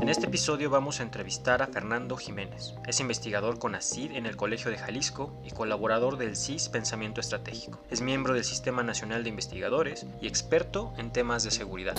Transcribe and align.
En 0.00 0.08
este 0.08 0.24
episodio 0.24 0.70
vamos 0.70 1.00
a 1.00 1.02
entrevistar 1.02 1.60
a 1.60 1.66
Fernando 1.66 2.16
Jiménez. 2.16 2.72
Es 2.86 2.98
investigador 3.00 3.58
con 3.58 3.74
ACID 3.74 4.12
en 4.12 4.24
el 4.24 4.38
Colegio 4.38 4.70
de 4.70 4.78
Jalisco 4.78 5.38
y 5.44 5.50
colaborador 5.50 6.16
del 6.16 6.34
CIS 6.34 6.70
Pensamiento 6.70 7.20
Estratégico. 7.20 7.84
Es 7.90 8.00
miembro 8.00 8.32
del 8.32 8.44
Sistema 8.44 8.82
Nacional 8.82 9.22
de 9.22 9.28
Investigadores 9.28 10.06
y 10.22 10.28
experto 10.28 10.94
en 10.96 11.12
temas 11.12 11.44
de 11.44 11.50
seguridad. 11.50 11.94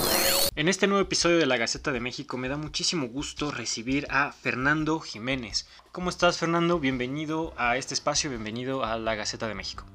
En 0.56 0.70
este 0.70 0.88
nuevo 0.88 1.04
episodio 1.04 1.38
de 1.38 1.46
la 1.46 1.58
Gaceta 1.58 1.92
de 1.92 2.00
México 2.00 2.36
me 2.38 2.50
da 2.50 2.58
muchísimo 2.58 3.08
gusto 3.08 3.52
recibir 3.52 4.08
a 4.10 4.32
Fernando 4.32 5.00
Jiménez. 5.00 5.68
¿Cómo 5.92 6.10
estás 6.10 6.40
Fernando? 6.40 6.80
Bienvenido 6.80 7.54
a 7.58 7.78
este 7.78 7.94
espacio, 7.94 8.32
bienvenido 8.32 8.84
a 8.84 8.98
la 8.98 9.14
Gaceta 9.14 9.48
de 9.48 9.54
México. 9.54 9.86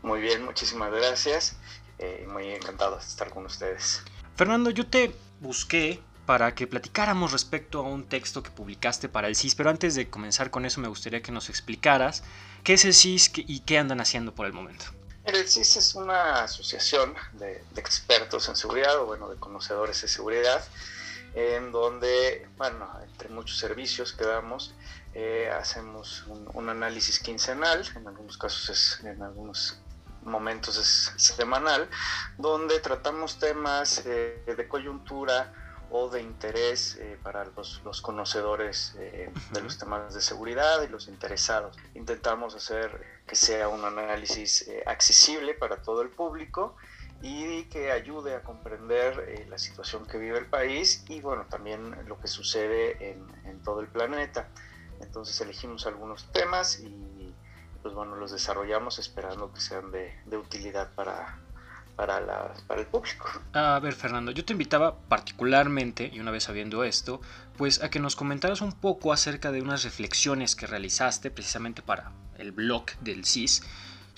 Muy 0.00 0.22
bien, 0.22 0.42
muchísimas 0.42 0.90
gracias. 0.90 1.58
Eh, 1.98 2.26
muy 2.32 2.48
encantado 2.48 2.96
de 2.96 3.02
estar 3.02 3.28
con 3.28 3.44
ustedes. 3.44 4.02
Fernando, 4.38 4.70
yo 4.70 4.86
te 4.86 5.12
busqué 5.40 6.00
para 6.24 6.54
que 6.54 6.68
platicáramos 6.68 7.32
respecto 7.32 7.80
a 7.80 7.82
un 7.82 8.08
texto 8.08 8.40
que 8.40 8.52
publicaste 8.52 9.08
para 9.08 9.26
el 9.26 9.34
CIS, 9.34 9.56
pero 9.56 9.68
antes 9.68 9.96
de 9.96 10.08
comenzar 10.10 10.52
con 10.52 10.64
eso 10.64 10.80
me 10.80 10.86
gustaría 10.86 11.20
que 11.22 11.32
nos 11.32 11.48
explicaras 11.48 12.22
qué 12.62 12.74
es 12.74 12.84
el 12.84 12.94
CIS 12.94 13.32
y 13.34 13.58
qué 13.62 13.78
andan 13.78 14.00
haciendo 14.00 14.32
por 14.36 14.46
el 14.46 14.52
momento. 14.52 14.84
El 15.24 15.48
CIS 15.48 15.78
es 15.78 15.94
una 15.96 16.44
asociación 16.44 17.16
de, 17.32 17.64
expertos 17.74 18.48
en 18.48 18.54
seguridad 18.54 18.96
o 19.00 19.06
bueno, 19.06 19.28
de 19.28 19.34
conocedores 19.40 20.02
de 20.02 20.06
seguridad, 20.06 20.64
en 21.34 21.72
donde, 21.72 22.46
bueno, 22.56 22.88
entre 23.02 23.30
muchos 23.30 23.58
servicios 23.58 24.12
que 24.12 24.24
damos, 24.24 24.72
eh, 25.14 25.50
hacemos 25.50 26.24
un, 26.54 26.68
análisis 26.68 27.18
quincenal, 27.18 27.84
en 27.96 28.06
algunos 28.06 28.38
casos 28.38 28.70
es, 28.70 29.04
en 29.04 29.20
algunos 29.20 29.80
momentos 30.28 30.76
es 30.76 31.12
semanal, 31.16 31.88
donde 32.36 32.80
tratamos 32.80 33.38
temas 33.38 34.02
eh, 34.06 34.42
de 34.46 34.68
coyuntura, 34.68 35.52
o 35.90 36.08
de 36.08 36.20
interés 36.20 36.96
eh, 37.00 37.18
para 37.22 37.44
los, 37.44 37.80
los 37.84 38.02
conocedores 38.02 38.94
eh, 38.98 39.30
de 39.52 39.60
los 39.60 39.78
temas 39.78 40.14
de 40.14 40.20
seguridad 40.20 40.82
y 40.82 40.88
los 40.88 41.08
interesados. 41.08 41.76
Intentamos 41.94 42.54
hacer 42.54 43.22
que 43.26 43.34
sea 43.34 43.68
un 43.68 43.84
análisis 43.84 44.68
eh, 44.68 44.82
accesible 44.86 45.54
para 45.54 45.82
todo 45.82 46.02
el 46.02 46.10
público 46.10 46.76
y 47.22 47.64
que 47.64 47.90
ayude 47.90 48.34
a 48.34 48.42
comprender 48.42 49.46
la 49.48 49.58
situación 49.58 50.06
que 50.06 50.18
vive 50.18 50.38
el 50.38 50.46
país 50.46 51.04
y 51.08 51.20
bueno, 51.20 51.46
también 51.50 52.06
lo 52.06 52.20
que 52.20 52.28
sucede 52.28 53.10
en, 53.10 53.26
en, 53.44 53.60
todo 53.64 53.80
el 53.80 53.88
planeta. 53.88 54.48
Entonces 55.00 55.40
elegimos 55.40 55.86
algunos 55.86 56.30
temas 56.30 56.78
y 56.78 57.17
pues 57.82 57.94
bueno, 57.94 58.16
los 58.16 58.32
desarrollamos 58.32 58.98
esperando 58.98 59.52
que 59.52 59.60
sean 59.60 59.90
de, 59.92 60.36
utilidad 60.36 60.90
para, 60.94 61.38
para, 61.96 62.20
la, 62.20 62.52
para 62.66 62.80
el 62.80 62.86
público. 62.86 63.28
A 63.52 63.78
ver, 63.80 63.94
Fernando, 63.94 64.30
yo 64.32 64.44
te 64.44 64.52
invitaba 64.52 64.98
particularmente, 64.98 66.10
y 66.12 66.20
una 66.20 66.30
vez 66.30 66.44
sabiendo 66.44 66.84
esto, 66.84 67.20
pues 67.56 67.82
a 67.82 67.90
que 67.90 68.00
nos 68.00 68.16
comentaras 68.16 68.60
un 68.60 68.72
poco 68.72 69.12
acerca 69.12 69.52
de 69.52 69.62
unas 69.62 69.84
reflexiones 69.84 70.56
que 70.56 70.66
realizaste 70.66 71.30
precisamente 71.30 71.82
para 71.82 72.12
el 72.38 72.52
blog 72.52 72.86
del 73.00 73.24
CIS 73.24 73.62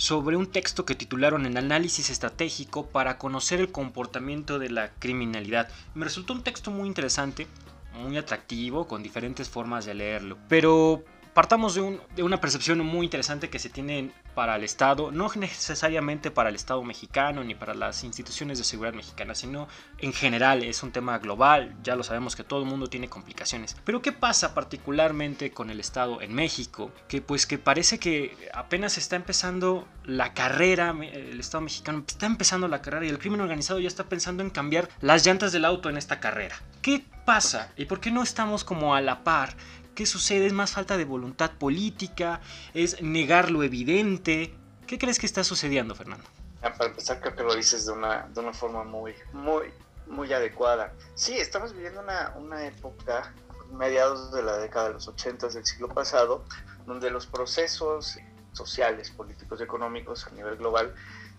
sobre 0.00 0.34
un 0.34 0.47
texto 0.47 0.86
que 0.86 0.94
titularon 0.94 1.44
en 1.44 1.58
análisis 1.58 2.08
estratégico 2.08 2.86
para 2.86 3.19
conocer 3.19 3.61
el 3.61 3.70
comportamiento 3.70 4.58
de 4.58 4.70
la 4.70 4.92
criminalidad. 4.98 5.69
Me 5.94 6.06
resultó 6.06 6.33
un 6.33 6.42
texto 6.42 6.70
muy 6.70 6.88
interesante, 6.88 7.47
muy 7.92 8.16
atractivo, 8.16 8.88
con 8.88 9.03
diferentes 9.03 9.50
formas 9.50 9.84
de 9.84 9.92
leerlo. 9.92 10.38
Pero 10.48 11.05
partamos 11.41 11.74
de, 11.74 12.22
una 12.22 12.38
percepción 12.38 12.84
muy 12.84 13.06
interesante 13.06 13.48
que 13.48 13.58
se 13.58 13.70
tiene 13.70 14.10
para 14.34 14.56
el 14.56 14.62
Estado, 14.62 15.10
no 15.10 15.30
necesariamente 15.36 16.30
para 16.30 16.50
el 16.50 16.55
Estado 16.55 16.82
mexicano 16.84 17.42
ni 17.42 17.55
para 17.55 17.72
las 17.72 18.05
instituciones 18.05 18.58
de 18.58 18.64
seguridad 18.64 18.92
mexicanas, 18.92 19.38
sino 19.38 19.66
en 20.00 20.12
general 20.12 20.62
es 20.62 20.82
un 20.82 20.92
tema 20.92 21.19
global, 21.19 21.74
ya 21.82 21.97
lo 21.97 22.02
sabemos 22.02 22.36
que 22.36 22.44
todo 22.44 22.60
el 22.60 22.66
mundo 22.66 22.88
tiene 22.88 23.08
complicaciones. 23.08 23.74
Pero 23.86 24.02
¿qué 24.02 24.12
pasa 24.12 24.52
particularmente 24.52 25.50
con 25.50 25.70
el 25.70 25.80
Estado 25.80 26.20
en 26.20 26.34
México? 26.34 26.92
Que 27.08 27.22
pues 27.22 27.47
que 27.47 27.56
parece 27.56 27.98
que 27.98 28.37
apenas 28.53 28.98
está 28.98 29.16
empezando 29.16 29.88
la 30.04 30.34
carrera, 30.34 30.94
el 31.00 31.41
Estado 31.41 31.62
mexicano 31.62 32.04
está 32.06 32.26
empezando 32.26 32.69
la 32.69 32.82
carrera 32.82 33.06
y 33.06 33.09
el 33.09 33.19
crimen 33.19 33.41
organizado 33.41 33.81
ya 33.81 33.88
está 33.88 34.10
pensando 34.10 34.43
en 34.43 34.50
cambiar 34.50 34.91
las 35.00 35.25
llantas 35.25 35.53
del 35.53 35.64
auto 35.64 35.88
en 35.88 35.97
esta 35.97 36.20
carrera. 36.20 36.60
¿Qué 36.82 37.03
pasa? 37.25 37.72
¿Y 37.76 37.84
por 37.84 38.00
qué 38.00 38.10
no 38.10 38.22
estamos 38.22 38.64
como 38.64 38.94
a 38.94 39.00
la 39.00 39.25
par 39.25 39.54
¿Qué 40.00 40.06
sucede? 40.06 40.47
¿Es 40.47 40.55
más 40.55 40.71
falta 40.71 40.97
de 40.97 41.05
voluntad 41.05 41.50
política? 41.59 42.41
¿Es 42.72 43.03
negar 43.03 43.50
lo 43.50 43.62
evidente? 43.62 44.55
¿Qué 44.87 44.97
crees 44.97 45.19
que 45.19 45.27
está 45.27 45.44
sucediendo, 45.44 45.94
Fernando? 45.94 46.25
Ah, 46.62 46.72
para 46.72 46.88
empezar, 46.88 47.21
creo 47.21 47.37
que 47.37 47.43
lo 47.43 47.55
dices 47.55 47.84
de 47.84 47.93
una, 47.93 48.27
de 48.28 48.41
una 48.41 48.55
forma 48.55 48.83
muy, 48.83 49.12
muy, 49.34 49.66
muy 50.06 50.33
adecuada. 50.33 50.94
Sí, 51.15 51.37
estamos 51.37 51.75
viviendo 51.75 52.00
una, 52.00 52.33
una 52.38 52.66
época, 52.66 53.34
mediados 53.75 54.33
de 54.33 54.43
la 54.43 54.56
década 54.56 54.88
de 54.88 54.94
los 54.94 55.06
80 55.06 55.49
del 55.49 55.66
siglo 55.66 55.88
pasado, 55.88 56.47
donde 56.87 57.11
los 57.11 57.27
procesos 57.27 58.17
sociales, 58.53 59.11
políticos 59.11 59.61
y 59.61 59.65
económicos 59.65 60.27
a 60.27 60.31
nivel 60.31 60.56
global 60.56 60.94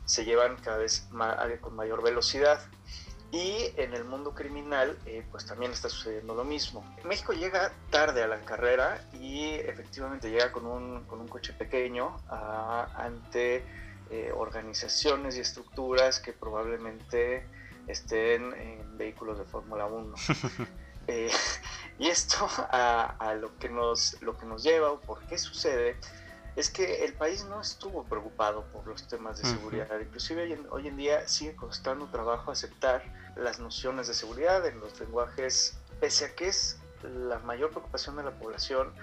se 0.05 0.23
llevan 0.23 0.55
cada 0.57 0.77
vez 0.77 1.07
más, 1.09 1.35
con 1.61 1.75
mayor 1.75 2.03
velocidad. 2.03 2.61
Y 3.31 3.71
en 3.77 3.93
el 3.93 4.03
mundo 4.03 4.33
criminal, 4.33 4.97
eh, 5.05 5.23
pues 5.31 5.45
también 5.45 5.71
está 5.71 5.87
sucediendo 5.87 6.35
lo 6.35 6.43
mismo. 6.43 6.83
México 7.05 7.31
llega 7.31 7.71
tarde 7.89 8.23
a 8.23 8.27
la 8.27 8.39
carrera 8.39 9.01
y 9.13 9.53
efectivamente 9.53 10.29
llega 10.29 10.51
con 10.51 10.65
un, 10.65 11.05
con 11.05 11.21
un 11.21 11.29
coche 11.29 11.53
pequeño 11.53 12.17
ante 12.29 13.63
eh, 14.09 14.31
organizaciones 14.35 15.37
y 15.37 15.39
estructuras 15.39 16.19
que 16.19 16.33
probablemente 16.33 17.47
estén 17.87 18.53
en 18.53 18.97
vehículos 18.97 19.37
de 19.39 19.45
Fórmula 19.45 19.85
1. 19.85 20.15
Eh, 21.07 21.31
y 21.97 22.09
esto 22.09 22.47
a, 22.57 23.15
a, 23.17 23.33
lo, 23.33 23.57
que 23.57 23.67
nos, 23.69 24.21
lo 24.21 24.37
que 24.37 24.45
nos 24.45 24.61
lleva 24.61 24.91
o 24.91 25.01
por 25.01 25.19
qué 25.25 25.35
sucede 25.39 25.97
es 26.55 26.69
que 26.69 27.05
el 27.05 27.13
país 27.13 27.45
no 27.45 27.61
estuvo 27.61 28.03
preocupado 28.03 28.65
por 28.73 28.85
los 28.85 29.07
temas 29.07 29.41
de 29.41 29.47
seguridad. 29.47 29.87
Inclusive 29.99 30.59
hoy 30.69 30.87
en, 30.87 30.97
día 30.97 31.27
sigue 31.27 31.55
costando 31.55 32.07
trabajo 32.07 32.51
aceptar 32.51 33.03
las 33.35 33.59
nociones 33.59 34.07
de 34.07 34.13
seguridad 34.13 34.65
en 34.65 34.79
los 34.79 34.99
lenguajes, 34.99 35.77
pese 35.99 36.25
a 36.25 36.35
que 36.35 36.49
es 36.49 36.77
la 37.03 37.39
mayor 37.39 37.71
preocupación 37.71 38.17
de 38.17 38.23
la 38.23 38.31
población, 38.31 38.93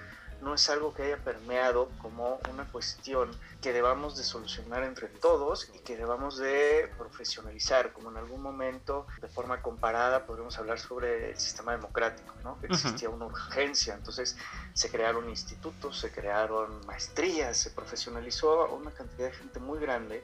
no 0.41 0.53
es 0.53 0.69
algo 0.69 0.93
que 0.93 1.03
haya 1.03 1.17
permeado 1.17 1.89
como 2.01 2.39
una 2.51 2.65
cuestión 2.71 3.29
que 3.61 3.73
debamos 3.73 4.17
de 4.17 4.23
solucionar 4.23 4.83
entre 4.83 5.07
todos 5.07 5.69
y 5.73 5.79
que 5.79 5.97
debamos 5.97 6.37
de 6.37 6.89
profesionalizar, 6.97 7.91
como 7.91 8.09
en 8.09 8.17
algún 8.17 8.41
momento 8.41 9.05
de 9.21 9.27
forma 9.27 9.61
comparada 9.61 10.25
podemos 10.25 10.57
hablar 10.57 10.79
sobre 10.79 11.31
el 11.31 11.37
sistema 11.37 11.73
democrático, 11.73 12.33
¿no? 12.43 12.59
que 12.59 12.67
existía 12.67 13.09
una 13.09 13.25
urgencia, 13.25 13.93
entonces 13.93 14.37
se 14.73 14.89
crearon 14.89 15.29
institutos, 15.29 15.99
se 15.99 16.11
crearon 16.11 16.85
maestrías, 16.85 17.57
se 17.57 17.71
profesionalizó 17.71 18.73
una 18.73 18.91
cantidad 18.91 19.27
de 19.27 19.33
gente 19.33 19.59
muy 19.59 19.79
grande 19.79 20.23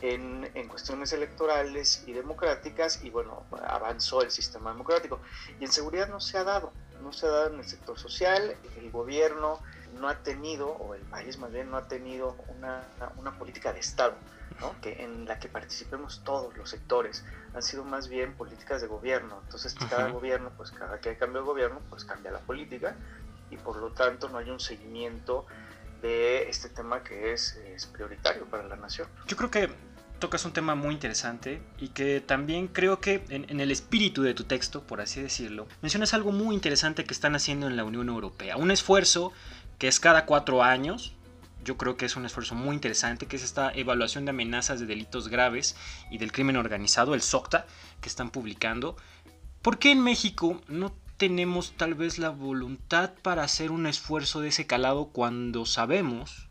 en, 0.00 0.50
en, 0.54 0.68
cuestiones 0.68 1.12
electorales 1.12 2.04
y 2.06 2.12
democráticas 2.12 3.02
y 3.04 3.10
bueno, 3.10 3.44
avanzó 3.66 4.22
el 4.22 4.30
sistema 4.30 4.72
democrático. 4.72 5.20
Y 5.60 5.64
en 5.64 5.72
seguridad 5.72 6.08
no 6.08 6.20
se 6.20 6.36
ha 6.36 6.44
dado 6.44 6.72
no 7.04 7.12
se 7.12 7.26
ha 7.26 7.30
dado 7.30 7.52
en 7.52 7.60
el 7.60 7.64
sector 7.64 7.98
social, 7.98 8.56
el 8.76 8.90
gobierno 8.90 9.60
no 10.00 10.08
ha 10.08 10.16
tenido, 10.22 10.68
o 10.68 10.94
el 10.94 11.02
país 11.02 11.38
más 11.38 11.52
bien 11.52 11.70
no 11.70 11.76
ha 11.76 11.86
tenido 11.86 12.36
una, 12.56 12.82
una 13.16 13.38
política 13.38 13.72
de 13.72 13.80
Estado, 13.80 14.14
¿no? 14.60 14.74
que, 14.80 15.04
en 15.04 15.26
la 15.26 15.38
que 15.38 15.48
participemos 15.48 16.22
todos 16.24 16.56
los 16.56 16.70
sectores. 16.70 17.24
Han 17.54 17.62
sido 17.62 17.84
más 17.84 18.08
bien 18.08 18.34
políticas 18.34 18.80
de 18.80 18.88
gobierno. 18.88 19.40
Entonces 19.44 19.74
cada 19.88 20.08
gobierno, 20.08 20.50
pues 20.56 20.70
cada 20.72 21.00
que 21.00 21.16
cambia 21.16 21.38
el 21.38 21.44
gobierno, 21.44 21.80
pues 21.90 22.04
cambia 22.04 22.32
la 22.32 22.40
política 22.40 22.96
y 23.50 23.56
por 23.56 23.76
lo 23.76 23.92
tanto 23.92 24.28
no 24.28 24.38
hay 24.38 24.50
un 24.50 24.60
seguimiento 24.60 25.46
de 26.02 26.48
este 26.48 26.68
tema 26.68 27.02
que 27.02 27.32
es, 27.32 27.56
es 27.56 27.86
prioritario 27.86 28.44
para 28.46 28.64
la 28.64 28.76
nación. 28.76 29.08
Yo 29.26 29.36
creo 29.36 29.50
que 29.50 29.70
tocas 30.18 30.44
un 30.44 30.52
tema 30.52 30.74
muy 30.74 30.94
interesante 30.94 31.62
y 31.78 31.88
que 31.88 32.20
también 32.20 32.68
creo 32.68 33.00
que 33.00 33.24
en, 33.28 33.60
el 33.60 33.70
espíritu 33.70 34.22
de 34.22 34.34
tu 34.34 34.44
texto, 34.44 34.82
por 34.82 35.00
así 35.00 35.20
decirlo, 35.20 35.66
mencionas 35.82 36.14
algo 36.14 36.32
muy 36.32 36.54
interesante 36.54 37.04
que 37.04 37.14
están 37.14 37.34
haciendo 37.34 37.66
en 37.66 37.76
la 37.76 37.84
Unión 37.84 38.08
Europea. 38.08 38.56
Un 38.56 38.70
esfuerzo 38.70 39.32
que 39.78 39.88
es 39.88 40.00
cada 40.00 40.26
cuatro 40.26 40.62
años. 40.62 41.14
Yo 41.64 41.76
creo 41.76 41.96
que 41.96 42.04
es 42.04 42.16
un 42.16 42.26
esfuerzo 42.26 42.54
muy 42.54 42.74
interesante, 42.74 43.26
que 43.26 43.36
es 43.36 43.42
esta 43.42 43.72
evaluación 43.72 44.24
de 44.24 44.30
amenazas 44.30 44.80
de 44.80 44.86
delitos 44.86 45.28
graves 45.28 45.76
y 46.10 46.18
del 46.18 46.30
crimen 46.30 46.56
organizado, 46.56 47.14
el 47.14 47.22
SOCTA, 47.22 47.66
que 48.02 48.08
están 48.08 48.30
publicando. 48.30 48.96
¿Por 49.62 49.78
qué 49.78 49.92
en 49.92 50.02
México 50.02 50.60
no 50.68 50.94
tenemos 51.16 51.72
tal 51.76 51.94
vez 51.94 52.18
la 52.18 52.28
voluntad 52.28 53.12
para 53.22 53.44
hacer 53.44 53.70
un 53.70 53.86
esfuerzo 53.86 54.40
de 54.40 54.48
ese 54.48 54.66
calado 54.66 55.06
cuando 55.06 55.64
sabemos 55.64 56.43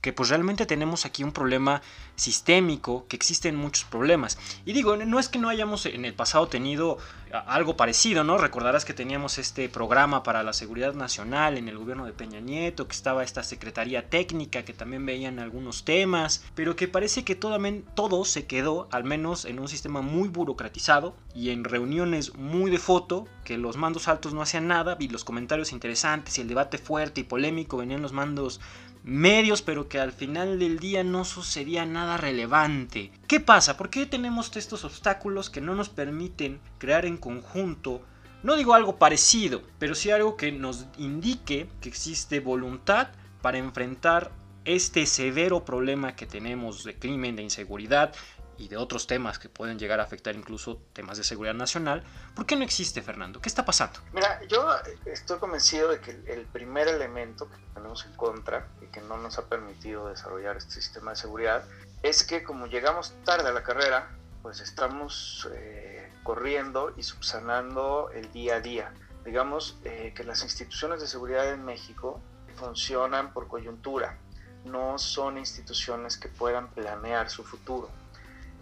que 0.00 0.12
pues 0.12 0.28
realmente 0.28 0.66
tenemos 0.66 1.04
aquí 1.06 1.24
un 1.24 1.32
problema 1.32 1.82
sistémico, 2.16 3.06
que 3.08 3.16
existen 3.16 3.56
muchos 3.56 3.84
problemas. 3.84 4.38
Y 4.64 4.72
digo, 4.72 4.96
no 4.96 5.18
es 5.18 5.28
que 5.28 5.38
no 5.38 5.48
hayamos 5.48 5.86
en 5.86 6.04
el 6.04 6.14
pasado 6.14 6.48
tenido 6.48 6.98
algo 7.32 7.76
parecido, 7.76 8.24
¿no? 8.24 8.38
Recordarás 8.38 8.84
que 8.84 8.94
teníamos 8.94 9.38
este 9.38 9.68
programa 9.68 10.22
para 10.22 10.42
la 10.42 10.52
seguridad 10.52 10.94
nacional 10.94 11.58
en 11.58 11.68
el 11.68 11.78
gobierno 11.78 12.04
de 12.04 12.12
Peña 12.12 12.40
Nieto, 12.40 12.88
que 12.88 12.96
estaba 12.96 13.22
esta 13.22 13.42
Secretaría 13.42 14.08
Técnica, 14.08 14.64
que 14.64 14.72
también 14.72 15.06
veían 15.06 15.38
algunos 15.38 15.84
temas, 15.84 16.44
pero 16.54 16.76
que 16.76 16.88
parece 16.88 17.24
que 17.24 17.36
todo, 17.36 17.58
todo 17.94 18.24
se 18.24 18.46
quedó, 18.46 18.88
al 18.90 19.04
menos 19.04 19.44
en 19.44 19.60
un 19.60 19.68
sistema 19.68 20.02
muy 20.02 20.28
burocratizado 20.28 21.14
y 21.34 21.50
en 21.50 21.64
reuniones 21.64 22.34
muy 22.34 22.70
de 22.70 22.78
foto, 22.78 23.28
que 23.44 23.58
los 23.58 23.76
mandos 23.76 24.08
altos 24.08 24.34
no 24.34 24.42
hacían 24.42 24.66
nada 24.66 24.96
y 24.98 25.08
los 25.08 25.24
comentarios 25.24 25.72
interesantes 25.72 26.38
y 26.38 26.40
el 26.40 26.48
debate 26.48 26.78
fuerte 26.78 27.20
y 27.20 27.24
polémico 27.24 27.76
venían 27.76 28.02
los 28.02 28.12
mandos 28.12 28.60
medios, 29.02 29.62
pero 29.62 29.88
que 29.88 29.98
al 29.98 30.12
final 30.12 30.58
del 30.58 30.78
día 30.78 31.04
no 31.04 31.24
sucedía 31.24 31.86
nada 31.86 32.16
relevante. 32.16 33.12
¿Qué 33.26 33.40
pasa? 33.40 33.76
¿Por 33.76 33.90
qué 33.90 34.06
tenemos 34.06 34.56
estos 34.56 34.84
obstáculos 34.84 35.50
que 35.50 35.60
no 35.60 35.74
nos 35.74 35.88
permiten 35.88 36.60
crear 36.78 37.06
en 37.06 37.16
conjunto? 37.16 38.02
No 38.42 38.56
digo 38.56 38.74
algo 38.74 38.96
parecido, 38.96 39.62
pero 39.78 39.94
sí 39.94 40.10
algo 40.10 40.36
que 40.36 40.52
nos 40.52 40.86
indique 40.96 41.68
que 41.80 41.88
existe 41.88 42.40
voluntad 42.40 43.08
para 43.42 43.58
enfrentar 43.58 44.30
este 44.64 45.06
severo 45.06 45.64
problema 45.64 46.14
que 46.16 46.26
tenemos 46.26 46.84
de 46.84 46.94
crimen, 46.94 47.36
de 47.36 47.42
inseguridad 47.42 48.14
y 48.60 48.68
de 48.68 48.76
otros 48.76 49.06
temas 49.06 49.38
que 49.38 49.48
pueden 49.48 49.78
llegar 49.78 50.00
a 50.00 50.02
afectar 50.02 50.36
incluso 50.36 50.82
temas 50.92 51.16
de 51.16 51.24
seguridad 51.24 51.54
nacional. 51.54 52.04
¿Por 52.34 52.44
qué 52.44 52.56
no 52.56 52.62
existe, 52.62 53.00
Fernando? 53.00 53.40
¿Qué 53.40 53.48
está 53.48 53.64
pasando? 53.64 54.00
Mira, 54.12 54.38
yo 54.48 54.68
estoy 55.06 55.38
convencido 55.38 55.88
de 55.88 56.00
que 56.00 56.10
el 56.26 56.44
primer 56.46 56.86
elemento 56.86 57.48
que 57.48 57.56
tenemos 57.74 58.04
en 58.04 58.12
contra 58.12 58.68
y 58.82 58.86
que 58.86 59.00
no 59.00 59.16
nos 59.16 59.38
ha 59.38 59.46
permitido 59.46 60.08
desarrollar 60.08 60.58
este 60.58 60.74
sistema 60.74 61.12
de 61.12 61.16
seguridad 61.16 61.64
es 62.02 62.22
que 62.22 62.42
como 62.42 62.66
llegamos 62.66 63.14
tarde 63.24 63.48
a 63.48 63.52
la 63.52 63.62
carrera, 63.62 64.10
pues 64.42 64.60
estamos 64.60 65.48
eh, 65.54 66.12
corriendo 66.22 66.92
y 66.98 67.02
subsanando 67.02 68.10
el 68.12 68.30
día 68.30 68.56
a 68.56 68.60
día. 68.60 68.92
Digamos 69.24 69.78
eh, 69.84 70.12
que 70.14 70.22
las 70.22 70.42
instituciones 70.42 71.00
de 71.00 71.06
seguridad 71.06 71.50
en 71.50 71.64
México 71.64 72.20
funcionan 72.56 73.32
por 73.32 73.48
coyuntura, 73.48 74.18
no 74.64 74.98
son 74.98 75.38
instituciones 75.38 76.18
que 76.18 76.28
puedan 76.28 76.68
planear 76.68 77.30
su 77.30 77.42
futuro. 77.42 77.88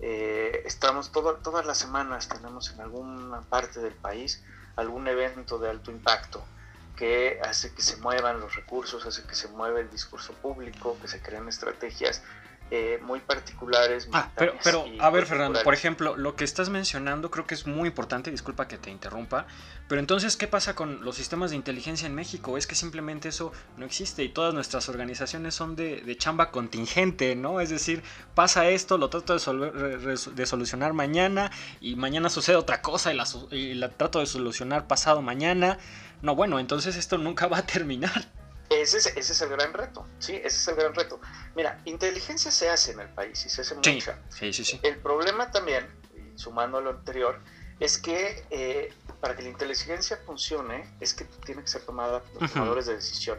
Eh, 0.00 0.62
estamos 0.64 1.10
todas 1.12 1.66
las 1.66 1.78
semanas, 1.78 2.28
tenemos 2.28 2.70
en 2.70 2.80
alguna 2.80 3.40
parte 3.42 3.80
del 3.80 3.94
país 3.94 4.42
algún 4.76 5.08
evento 5.08 5.58
de 5.58 5.70
alto 5.70 5.90
impacto 5.90 6.44
que 6.96 7.38
hace 7.42 7.74
que 7.74 7.82
se 7.82 7.96
muevan 7.98 8.40
los 8.40 8.54
recursos, 8.56 9.06
hace 9.06 9.24
que 9.24 9.34
se 9.34 9.48
mueva 9.48 9.80
el 9.80 9.90
discurso 9.90 10.32
público, 10.34 10.96
que 11.00 11.08
se 11.08 11.20
creen 11.20 11.48
estrategias 11.48 12.22
eh, 12.70 12.98
muy 13.02 13.20
particulares. 13.20 14.08
Ah, 14.12 14.30
pero, 14.36 14.54
pero 14.62 14.84
a 14.98 15.10
ver, 15.10 15.26
Fernando, 15.26 15.62
por 15.62 15.74
ejemplo, 15.74 16.16
lo 16.16 16.36
que 16.36 16.44
estás 16.44 16.68
mencionando 16.68 17.30
creo 17.30 17.46
que 17.46 17.54
es 17.54 17.66
muy 17.66 17.88
importante, 17.88 18.30
disculpa 18.30 18.68
que 18.68 18.76
te 18.76 18.90
interrumpa, 18.90 19.46
pero 19.88 20.00
entonces, 20.00 20.36
¿qué 20.36 20.46
pasa 20.46 20.74
con 20.74 21.04
los 21.04 21.16
sistemas 21.16 21.50
de 21.50 21.56
inteligencia 21.56 22.06
en 22.06 22.14
México? 22.14 22.58
Es 22.58 22.66
que 22.66 22.74
simplemente 22.74 23.28
eso 23.28 23.52
no 23.76 23.86
existe 23.86 24.22
y 24.22 24.28
todas 24.28 24.52
nuestras 24.52 24.88
organizaciones 24.88 25.54
son 25.54 25.76
de, 25.76 26.16
chamba 26.18 26.50
contingente, 26.50 27.34
¿no? 27.36 27.60
Es 27.60 27.70
decir, 27.70 28.02
pasa 28.34 28.68
esto, 28.68 28.98
lo 28.98 29.08
trato 29.08 29.36
de, 29.38 30.18
de 30.34 30.46
solucionar 30.46 30.92
mañana 30.92 31.50
y 31.80 31.96
mañana 31.96 32.28
sucede 32.28 32.56
otra 32.56 32.82
cosa 32.82 33.12
y 33.12 33.16
la, 33.16 33.24
y 33.50 33.74
la 33.74 33.90
trato 33.90 34.20
de 34.20 34.26
solucionar 34.26 34.86
pasado 34.86 35.22
mañana. 35.22 35.78
No, 36.22 36.34
bueno, 36.34 36.58
entonces 36.58 36.96
esto 36.96 37.18
nunca 37.18 37.46
va 37.48 37.58
a 37.58 37.66
terminar. 37.66 38.37
Ese 38.70 38.98
es, 38.98 39.06
ese 39.06 39.32
es 39.32 39.40
el 39.40 39.48
gran 39.48 39.72
reto, 39.72 40.06
¿sí? 40.18 40.36
Ese 40.36 40.46
es 40.46 40.68
el 40.68 40.74
gran 40.76 40.94
reto. 40.94 41.20
Mira, 41.54 41.80
inteligencia 41.86 42.50
se 42.50 42.68
hace 42.68 42.92
en 42.92 43.00
el 43.00 43.08
país 43.08 43.44
y 43.46 43.48
se 43.48 43.62
hace 43.62 43.74
mucha. 43.74 44.18
Sí, 44.28 44.52
sí, 44.52 44.64
sí. 44.64 44.80
El 44.82 44.96
problema 44.98 45.50
también, 45.50 45.86
sumando 46.36 46.78
a 46.78 46.80
lo 46.80 46.90
anterior, 46.90 47.40
es 47.80 47.96
que 47.96 48.44
eh, 48.50 48.92
para 49.20 49.36
que 49.36 49.42
la 49.42 49.48
inteligencia 49.48 50.18
funcione, 50.26 50.96
es 51.00 51.14
que 51.14 51.24
tiene 51.46 51.62
que 51.62 51.68
ser 51.68 51.82
tomada 51.82 52.20
por 52.22 52.42
los 52.42 52.52
tomadores 52.52 52.86
de 52.86 52.96
decisión 52.96 53.38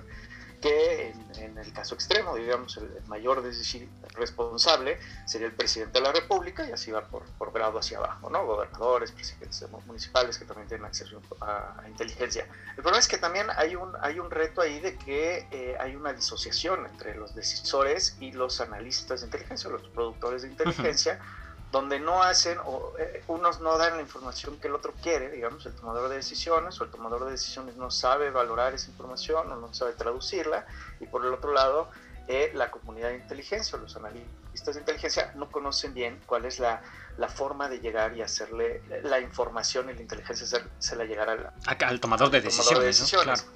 que 0.59 1.13
en, 1.37 1.57
el 1.57 1.73
caso 1.73 1.95
extremo, 1.95 2.35
digamos, 2.35 2.77
el, 2.77 2.89
mayor 3.07 3.43
responsable 4.13 4.99
sería 5.25 5.47
el 5.47 5.53
presidente 5.53 5.99
de 5.99 6.05
la 6.05 6.11
República 6.11 6.67
y 6.67 6.71
así 6.71 6.91
va 6.91 7.01
por, 7.01 7.23
por, 7.37 7.51
grado 7.51 7.79
hacia 7.79 7.97
abajo, 7.97 8.29
¿no? 8.29 8.45
Gobernadores, 8.45 9.11
presidentes 9.11 9.65
municipales 9.85 10.37
que 10.37 10.45
también 10.45 10.67
tienen 10.67 10.85
acceso 10.85 11.21
a, 11.41 11.83
inteligencia. 11.87 12.47
El 12.69 12.83
problema 12.83 12.99
es 12.99 13.07
que 13.07 13.17
también 13.17 13.47
hay 13.55 13.75
un, 13.75 13.91
hay 14.01 14.19
un 14.19 14.29
reto 14.29 14.61
ahí 14.61 14.79
de 14.79 14.95
que 14.95 15.47
eh, 15.51 15.75
hay 15.79 15.95
una 15.95 16.13
disociación 16.13 16.85
entre 16.85 17.15
los 17.15 17.35
decisores 17.35 18.17
y 18.19 18.31
los 18.31 18.61
analistas 18.61 19.21
de 19.21 19.27
inteligencia, 19.27 19.69
los 19.69 19.87
productores 19.89 20.43
de 20.43 20.49
inteligencia 20.49 21.19
donde 21.71 21.99
no 21.99 22.23
hacen, 22.23 22.57
o 22.65 22.93
eh, 22.97 23.23
unos 23.27 23.61
no 23.61 23.77
dan 23.77 23.97
la 23.97 24.01
información 24.01 24.59
que 24.59 24.67
el 24.67 24.75
otro 24.75 24.93
quiere, 25.03 25.29
digamos, 25.29 25.65
el 25.65 25.73
tomador 25.73 26.09
de 26.09 26.15
decisiones, 26.15 26.79
o 26.81 26.83
el 26.83 26.89
tomador 26.89 27.25
de 27.25 27.31
decisiones 27.31 27.75
no 27.75 27.91
sabe 27.91 28.31
valorar 28.31 28.73
esa 28.73 28.89
información 28.89 29.51
o 29.51 29.55
no 29.55 29.73
sabe 29.73 29.93
traducirla, 29.93 30.65
y 30.99 31.05
por 31.05 31.25
el 31.25 31.33
otro 31.33 31.53
lado, 31.53 31.89
eh, 32.27 32.51
la 32.55 32.71
comunidad 32.71 33.09
de 33.09 33.17
inteligencia 33.17 33.77
o 33.77 33.81
los 33.81 33.95
analistas 33.95 34.75
de 34.75 34.79
inteligencia 34.79 35.31
no 35.35 35.49
conocen 35.51 35.93
bien 35.93 36.19
cuál 36.25 36.45
es 36.45 36.59
la, 36.59 36.81
la 37.17 37.27
forma 37.27 37.69
de 37.69 37.79
llegar 37.79 38.15
y 38.15 38.21
hacerle 38.21 38.81
la 39.03 39.19
información 39.19 39.89
y 39.89 39.93
la 39.93 40.01
inteligencia 40.01 40.61
se, 40.79 40.95
la 40.95 41.05
llegar 41.05 41.29
al, 41.29 41.51
al 41.65 41.99
tomador 41.99 42.29
de 42.29 42.41
decisiones. 42.41 43.47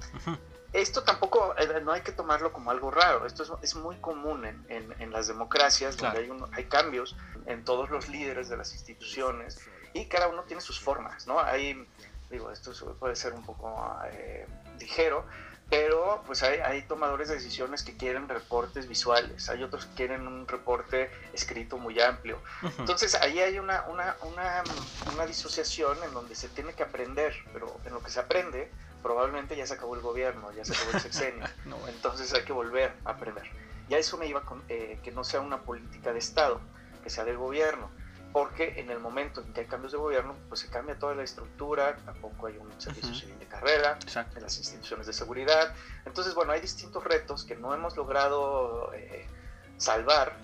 Esto 0.74 1.04
tampoco, 1.04 1.54
eh, 1.56 1.80
no 1.84 1.92
hay 1.92 2.00
que 2.00 2.10
tomarlo 2.10 2.52
como 2.52 2.72
algo 2.72 2.90
raro, 2.90 3.26
esto 3.26 3.44
es, 3.44 3.50
es 3.62 3.74
muy 3.76 3.94
común 3.98 4.44
en, 4.44 4.66
en, 4.68 5.12
las 5.12 5.28
democracias, 5.28 5.96
donde 5.96 6.18
hay, 6.18 6.30
hay 6.50 6.64
cambios 6.64 7.14
en 7.46 7.64
todos 7.64 7.90
los 7.90 8.08
líderes 8.08 8.48
de 8.48 8.56
las 8.56 8.72
instituciones 8.72 9.60
y 9.92 10.06
cada 10.06 10.26
uno 10.26 10.42
tiene 10.42 10.60
sus 10.60 10.80
formas, 10.80 11.28
¿no? 11.28 11.38
Hay, 11.38 11.86
digo, 12.28 12.50
esto 12.50 12.72
puede 12.98 13.14
ser 13.14 13.34
un 13.34 13.44
poco 13.44 13.96
eh, 14.10 14.48
ligero, 14.80 15.24
pero 15.70 16.24
pues 16.26 16.42
hay, 16.42 16.58
hay, 16.58 16.82
tomadores 16.82 17.28
de 17.28 17.34
decisiones 17.34 17.84
que 17.84 17.96
quieren 17.96 18.28
reportes 18.28 18.88
visuales, 18.88 19.48
hay 19.48 19.62
otros 19.62 19.86
que 19.86 19.94
quieren 19.94 20.26
un 20.26 20.48
reporte 20.48 21.08
escrito 21.32 21.78
muy 21.78 22.00
amplio. 22.00 22.42
Entonces 22.80 23.14
ahí 23.14 23.38
hay 23.38 23.60
una, 23.60 23.84
una, 23.88 24.16
una, 24.22 24.64
una, 25.12 25.24
disociación 25.24 25.96
en 26.02 26.12
donde 26.12 26.34
se 26.34 26.48
tiene 26.48 26.72
que 26.72 26.82
aprender, 26.82 27.32
pero 27.52 27.78
en 27.84 27.94
lo 27.94 28.02
que 28.02 28.10
se 28.10 28.18
aprende 28.18 28.68
probablemente 29.04 29.54
ya 29.54 29.66
se 29.66 29.74
acabó 29.74 29.94
el 29.94 30.00
gobierno, 30.00 30.50
ya 30.52 30.64
se 30.64 30.72
acabó 30.72 30.92
el 30.92 31.00
sexenio, 31.00 31.44
entonces 31.88 32.32
hay 32.32 32.42
que 32.42 32.54
volver 32.54 32.94
a 33.04 33.10
aprender. 33.10 33.44
Ya 33.90 33.98
eso 33.98 34.16
me 34.16 34.26
iba 34.26 34.40
con 34.40 34.62
eh, 34.70 34.98
que 35.04 35.12
no 35.12 35.24
sea 35.24 35.42
una 35.42 35.60
política 35.60 36.14
de 36.14 36.18
Estado, 36.18 36.58
que 37.02 37.10
sea 37.10 37.24
del 37.24 37.36
gobierno, 37.36 37.90
porque 38.32 38.80
en 38.80 38.90
el 38.90 39.00
momento 39.00 39.42
en 39.42 39.52
que 39.52 39.60
hay 39.60 39.66
cambios 39.66 39.92
de 39.92 39.98
gobierno, 39.98 40.34
pues 40.48 40.60
se 40.60 40.70
cambia 40.70 40.98
toda 40.98 41.14
la 41.14 41.22
estructura, 41.22 41.96
tampoco 42.06 42.46
hay 42.46 42.56
un 42.56 42.68
servicio 42.80 43.14
civil 43.14 43.38
de 43.38 43.46
carrera, 43.46 43.98
en 44.34 44.42
las 44.42 44.56
instituciones 44.56 45.06
de 45.06 45.12
seguridad. 45.12 45.74
Entonces, 46.06 46.34
bueno, 46.34 46.52
hay 46.52 46.62
distintos 46.62 47.04
retos 47.04 47.44
que 47.44 47.56
no 47.56 47.74
hemos 47.74 47.98
logrado 47.98 48.90
eh, 48.94 49.28
salvar 49.76 50.34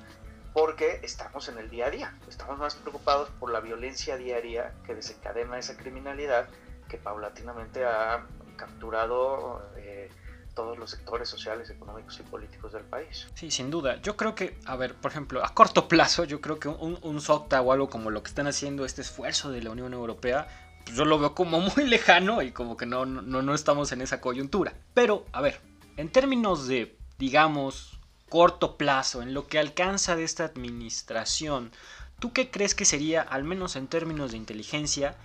porque 0.52 1.00
estamos 1.02 1.48
en 1.48 1.56
el 1.56 1.70
día 1.70 1.86
a 1.86 1.90
día, 1.90 2.18
estamos 2.28 2.58
más 2.58 2.74
preocupados 2.74 3.30
por 3.40 3.50
la 3.50 3.60
violencia 3.60 4.18
diaria 4.18 4.74
que 4.84 4.94
desencadena 4.94 5.58
esa 5.58 5.78
criminalidad 5.78 6.46
que 6.90 6.98
paulatinamente 6.98 7.86
ha 7.86 8.26
capturado 8.60 9.62
eh, 9.76 10.10
todos 10.54 10.78
los 10.78 10.90
sectores 10.90 11.28
sociales, 11.28 11.70
económicos 11.70 12.20
y 12.20 12.22
políticos 12.24 12.72
del 12.72 12.84
país. 12.84 13.26
Sí, 13.34 13.50
sin 13.50 13.70
duda. 13.70 14.00
Yo 14.02 14.16
creo 14.16 14.34
que, 14.34 14.58
a 14.66 14.76
ver, 14.76 14.94
por 14.94 15.10
ejemplo, 15.10 15.42
a 15.42 15.54
corto 15.54 15.88
plazo, 15.88 16.24
yo 16.24 16.42
creo 16.42 16.58
que 16.58 16.68
un, 16.68 16.98
un 17.02 17.20
SOCTA 17.20 17.62
o 17.62 17.72
algo 17.72 17.88
como 17.88 18.10
lo 18.10 18.22
que 18.22 18.28
están 18.28 18.46
haciendo 18.46 18.84
este 18.84 19.00
esfuerzo 19.00 19.50
de 19.50 19.62
la 19.62 19.70
Unión 19.70 19.94
Europea, 19.94 20.46
pues 20.84 20.96
yo 20.96 21.06
lo 21.06 21.18
veo 21.18 21.34
como 21.34 21.60
muy 21.60 21.84
lejano 21.88 22.42
y 22.42 22.52
como 22.52 22.76
que 22.76 22.84
no, 22.84 23.06
no, 23.06 23.42
no 23.42 23.54
estamos 23.54 23.92
en 23.92 24.02
esa 24.02 24.20
coyuntura. 24.20 24.74
Pero, 24.92 25.24
a 25.32 25.40
ver, 25.40 25.60
en 25.96 26.10
términos 26.10 26.66
de, 26.68 26.98
digamos, 27.18 27.98
corto 28.28 28.76
plazo, 28.76 29.22
en 29.22 29.32
lo 29.32 29.46
que 29.46 29.58
alcanza 29.58 30.14
de 30.14 30.24
esta 30.24 30.44
administración, 30.44 31.72
¿tú 32.18 32.32
qué 32.34 32.50
crees 32.50 32.74
que 32.74 32.84
sería, 32.84 33.22
al 33.22 33.44
menos 33.44 33.76
en 33.76 33.88
términos 33.88 34.32
de 34.32 34.36
inteligencia, 34.36 35.16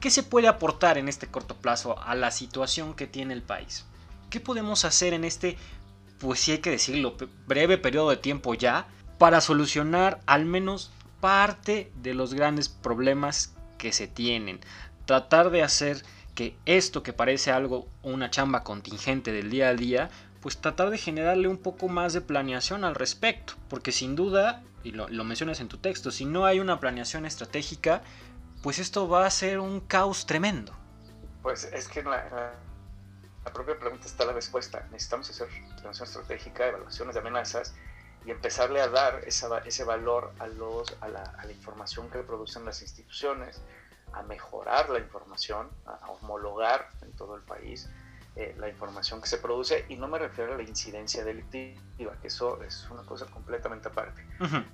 qué 0.00 0.10
se 0.10 0.22
puede 0.22 0.48
aportar 0.48 0.98
en 0.98 1.08
este 1.08 1.26
corto 1.26 1.56
plazo 1.56 2.00
a 2.02 2.14
la 2.14 2.30
situación 2.30 2.94
que 2.94 3.06
tiene 3.06 3.34
el 3.34 3.42
país? 3.42 3.84
¿Qué 4.30 4.40
podemos 4.40 4.84
hacer 4.84 5.14
en 5.14 5.24
este, 5.24 5.56
pues 6.18 6.40
sí 6.40 6.52
hay 6.52 6.58
que 6.58 6.70
decirlo, 6.70 7.16
breve 7.46 7.78
periodo 7.78 8.10
de 8.10 8.16
tiempo 8.16 8.54
ya, 8.54 8.88
para 9.18 9.40
solucionar 9.40 10.20
al 10.26 10.44
menos 10.44 10.90
parte 11.20 11.90
de 12.02 12.14
los 12.14 12.34
grandes 12.34 12.68
problemas 12.68 13.54
que 13.78 13.92
se 13.92 14.08
tienen? 14.08 14.60
Tratar 15.06 15.50
de 15.50 15.62
hacer 15.62 16.02
que 16.34 16.56
esto 16.66 17.02
que 17.02 17.12
parece 17.12 17.50
algo, 17.50 17.88
una 18.02 18.30
chamba 18.30 18.62
contingente 18.62 19.32
del 19.32 19.50
día 19.50 19.70
a 19.70 19.74
día, 19.74 20.10
pues 20.40 20.58
tratar 20.58 20.90
de 20.90 20.98
generarle 20.98 21.48
un 21.48 21.56
poco 21.56 21.88
más 21.88 22.12
de 22.12 22.20
planeación 22.20 22.84
al 22.84 22.94
respecto, 22.94 23.54
porque 23.68 23.90
sin 23.90 24.14
duda, 24.14 24.62
y 24.84 24.92
lo, 24.92 25.08
mencionas 25.24 25.58
en 25.58 25.66
tu 25.66 25.78
texto, 25.78 26.12
si 26.12 26.24
no 26.24 26.44
hay 26.44 26.60
una 26.60 26.78
planeación 26.78 27.26
estratégica, 27.26 28.02
pues 28.66 28.80
esto 28.80 29.08
va 29.08 29.24
a 29.26 29.30
ser 29.30 29.60
un 29.60 29.78
caos 29.78 30.26
tremendo. 30.26 30.72
Pues 31.40 31.70
es 31.72 31.86
que 31.86 32.02
la, 32.02 32.52
la 33.44 33.52
propia 33.52 33.78
pregunta 33.78 34.08
está 34.08 34.24
la 34.24 34.32
respuesta. 34.32 34.88
Necesitamos 34.90 35.30
hacer 35.30 35.46
planeación 35.76 36.08
estratégica, 36.08 36.66
evaluaciones 36.66 37.14
de 37.14 37.20
amenazas 37.20 37.74
y 38.24 38.32
empezarle 38.32 38.80
a 38.80 38.88
dar 38.88 39.22
ese 39.24 39.84
valor 39.84 40.32
a, 40.40 40.48
los, 40.48 40.96
a, 41.00 41.06
la, 41.06 41.22
a 41.22 41.44
la 41.44 41.52
información 41.52 42.10
que 42.10 42.18
producen 42.24 42.64
las 42.64 42.82
instituciones, 42.82 43.62
a 44.12 44.24
mejorar 44.24 44.90
la 44.90 44.98
información, 44.98 45.70
a 45.84 46.10
homologar 46.10 46.88
en 47.02 47.12
todo 47.12 47.36
el 47.36 47.42
país 47.42 47.88
eh, 48.38 48.54
la 48.58 48.68
información 48.68 49.22
que 49.22 49.28
se 49.28 49.38
produce 49.38 49.86
y 49.88 49.96
no 49.96 50.08
me 50.08 50.18
refiero 50.18 50.52
a 50.52 50.56
la 50.58 50.62
incidencia 50.62 51.24
delictiva, 51.24 51.80
que 52.20 52.28
eso 52.28 52.62
es 52.62 52.86
una 52.90 53.02
cosa 53.02 53.24
completamente 53.24 53.88
aparte, 53.88 54.22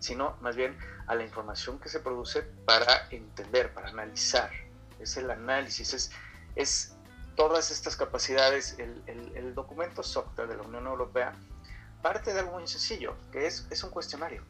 sino 0.00 0.37
más 0.40 0.57
bien 0.57 0.76
a 1.07 1.14
la 1.14 1.23
información 1.23 1.78
que 1.78 1.88
se 1.88 2.00
produce 2.00 2.42
para 2.42 3.07
entender, 3.11 3.73
para 3.73 3.90
analizar. 3.90 4.50
Es 4.99 5.16
el 5.16 5.31
análisis, 5.31 5.95
es, 5.95 6.11
es 6.57 6.97
todas 7.37 7.71
estas 7.71 7.97
capacidades. 7.97 8.76
El, 8.81 9.00
el, 9.07 9.54
documento 9.54 10.02
SOCTA 10.02 10.47
de 10.47 10.57
la 10.57 10.64
Unión 10.64 10.88
Europea 10.88 11.33
parte 12.02 12.35
de 12.35 12.40
algo 12.40 12.59
muy 12.59 12.66
sencillo, 12.66 13.14
que 13.31 13.47
es, 13.47 13.69
es 13.71 13.85
un 13.85 13.90
cuestionario. 13.90 14.42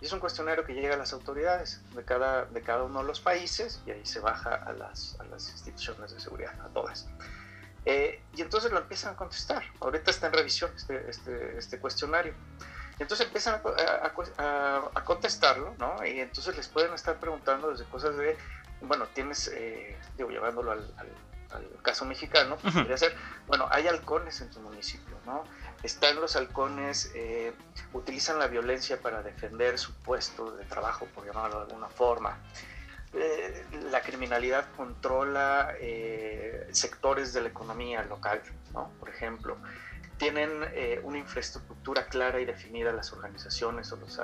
Es 0.00 0.10
un 0.12 0.20
cuestionario 0.20 0.64
que 0.64 0.72
llega 0.72 0.94
a 0.94 0.96
las 0.96 1.12
autoridades 1.12 1.82
de 1.94 2.02
cada, 2.02 2.46
de 2.46 2.62
cada 2.62 2.84
uno 2.84 3.00
de 3.00 3.04
los 3.04 3.20
países 3.20 3.82
y 3.84 3.90
ahí 3.90 4.06
se 4.06 4.20
baja 4.20 4.54
a 4.54 4.72
las, 4.72 5.20
a 5.20 5.24
las 5.24 5.50
instituciones 5.50 6.14
de 6.14 6.20
seguridad, 6.20 6.58
a 6.62 6.68
todas. 6.68 7.06
Eh, 7.84 8.20
y 8.34 8.42
entonces 8.42 8.70
lo 8.70 8.78
empiezan 8.78 9.14
a 9.14 9.16
contestar. 9.16 9.62
Ahorita 9.80 10.10
está 10.10 10.26
en 10.26 10.32
revisión 10.32 10.70
este, 10.76 11.08
este, 11.08 11.58
este 11.58 11.78
cuestionario. 11.78 12.34
Y 12.98 13.02
entonces 13.02 13.26
empiezan 13.26 13.60
a, 14.38 14.92
a, 14.94 15.04
contestarlo, 15.04 15.74
¿no? 15.78 16.04
Y 16.04 16.20
entonces 16.20 16.56
les 16.56 16.68
pueden 16.68 16.92
estar 16.94 17.18
preguntando 17.20 17.70
desde 17.70 17.84
cosas 17.84 18.16
de, 18.16 18.36
bueno, 18.80 19.06
tienes, 19.14 19.48
eh, 19.54 19.96
digo, 20.16 20.30
llevándolo 20.30 20.72
al, 20.72 20.92
al, 20.98 21.12
caso 21.82 22.04
mexicano, 22.04 22.56
podría 22.56 22.98
ser, 22.98 23.16
bueno, 23.46 23.68
hay 23.70 23.86
halcones 23.86 24.40
en 24.40 24.50
tu 24.50 24.60
municipio, 24.60 25.16
¿no? 25.24 25.44
Están 25.82 26.16
los 26.16 26.36
halcones, 26.36 27.10
eh, 27.14 27.54
utilizan 27.94 28.38
la 28.38 28.48
violencia 28.48 29.00
para 29.00 29.22
defender 29.22 29.78
su 29.78 29.94
puesto 29.94 30.50
de 30.56 30.64
trabajo, 30.64 31.06
por 31.14 31.24
llamarlo 31.24 31.58
de 31.58 31.62
alguna 31.66 31.88
forma. 31.88 32.36
Eh, 33.14 33.64
la 33.90 34.02
criminalidad 34.02 34.66
controla 34.76 35.74
eh, 35.80 36.68
sectores 36.72 37.32
de 37.32 37.40
la 37.40 37.48
economía 37.48 38.02
local, 38.02 38.42
¿no? 38.74 38.90
por 39.00 39.08
ejemplo. 39.08 39.56
Tienen 40.18 40.50
eh, 40.72 41.00
una 41.04 41.18
infraestructura 41.18 42.06
clara 42.06 42.40
y 42.40 42.44
definida 42.44 42.92
las 42.92 43.12
organizaciones 43.12 43.90
o 43.92 43.96
los, 43.96 44.18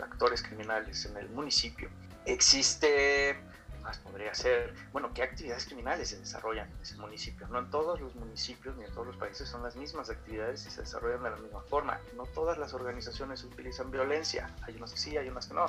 actores 0.00 0.42
criminales 0.42 1.06
en 1.06 1.16
el 1.16 1.28
municipio. 1.30 1.88
Existe, 2.24 3.36
más 3.82 3.98
podría 3.98 4.32
ser, 4.34 4.74
bueno, 4.92 5.12
qué 5.12 5.22
actividades 5.22 5.64
criminales 5.64 6.10
se 6.10 6.18
desarrollan 6.18 6.70
en 6.70 6.82
ese 6.82 6.96
municipio. 6.98 7.48
No 7.48 7.58
en 7.58 7.70
todos 7.70 8.00
los 8.00 8.14
municipios 8.14 8.76
ni 8.76 8.84
en 8.84 8.92
todos 8.92 9.08
los 9.08 9.16
países 9.16 9.48
son 9.48 9.62
las 9.62 9.74
mismas 9.74 10.10
actividades 10.10 10.66
y 10.66 10.70
se 10.70 10.82
desarrollan 10.82 11.22
de 11.24 11.30
la 11.30 11.36
misma 11.36 11.62
forma. 11.62 11.98
No 12.16 12.26
todas 12.26 12.58
las 12.58 12.74
organizaciones 12.74 13.42
utilizan 13.42 13.90
violencia. 13.90 14.54
Hay 14.62 14.76
unas 14.76 14.92
que 14.92 14.98
sí, 14.98 15.16
hay 15.16 15.28
unas 15.28 15.48
que 15.48 15.54
no 15.54 15.66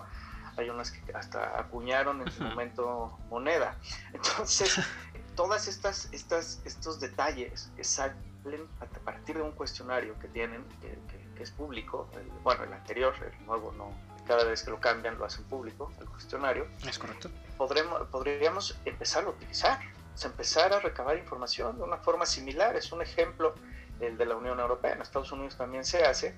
hay 0.59 0.69
unas 0.69 0.91
que 0.91 1.13
hasta 1.13 1.59
acuñaron 1.59 2.21
en 2.21 2.31
su 2.31 2.43
momento 2.43 3.17
moneda. 3.29 3.75
Entonces, 4.13 4.79
todas 5.35 5.67
estas, 5.67 6.09
estas, 6.11 6.61
estos 6.65 6.99
detalles 6.99 7.71
que 7.75 7.83
salen 7.83 8.67
a 8.79 8.85
partir 8.85 9.37
de 9.37 9.43
un 9.43 9.51
cuestionario 9.51 10.17
que 10.19 10.27
tienen, 10.27 10.63
que, 10.81 11.19
es 11.41 11.51
público, 11.51 12.09
bueno, 12.43 12.65
el 12.65 12.73
anterior, 12.73 13.15
el 13.21 13.45
nuevo 13.45 13.71
no, 13.71 13.93
cada 14.27 14.43
vez 14.43 14.61
que 14.61 14.71
lo 14.71 14.79
cambian 14.81 15.17
lo 15.17 15.23
hacen 15.23 15.45
público, 15.45 15.89
el 16.01 16.05
cuestionario. 16.09 16.67
Es 16.85 16.99
correcto. 16.99 17.29
Podremos, 17.57 18.07
podríamos 18.09 18.77
empezar 18.83 19.23
a 19.23 19.29
utilizar, 19.29 19.79
empezar 20.21 20.73
a 20.73 20.79
recabar 20.79 21.17
información 21.17 21.77
de 21.77 21.83
una 21.83 21.95
forma 21.95 22.25
similar. 22.25 22.75
Es 22.75 22.91
un 22.91 23.01
ejemplo 23.01 23.55
el 23.99 24.17
de 24.17 24.25
la 24.25 24.35
Unión 24.35 24.59
Europea. 24.59 24.93
En 24.93 25.01
Estados 25.01 25.31
Unidos 25.31 25.55
también 25.55 25.83
se 25.83 26.03
hace, 26.03 26.35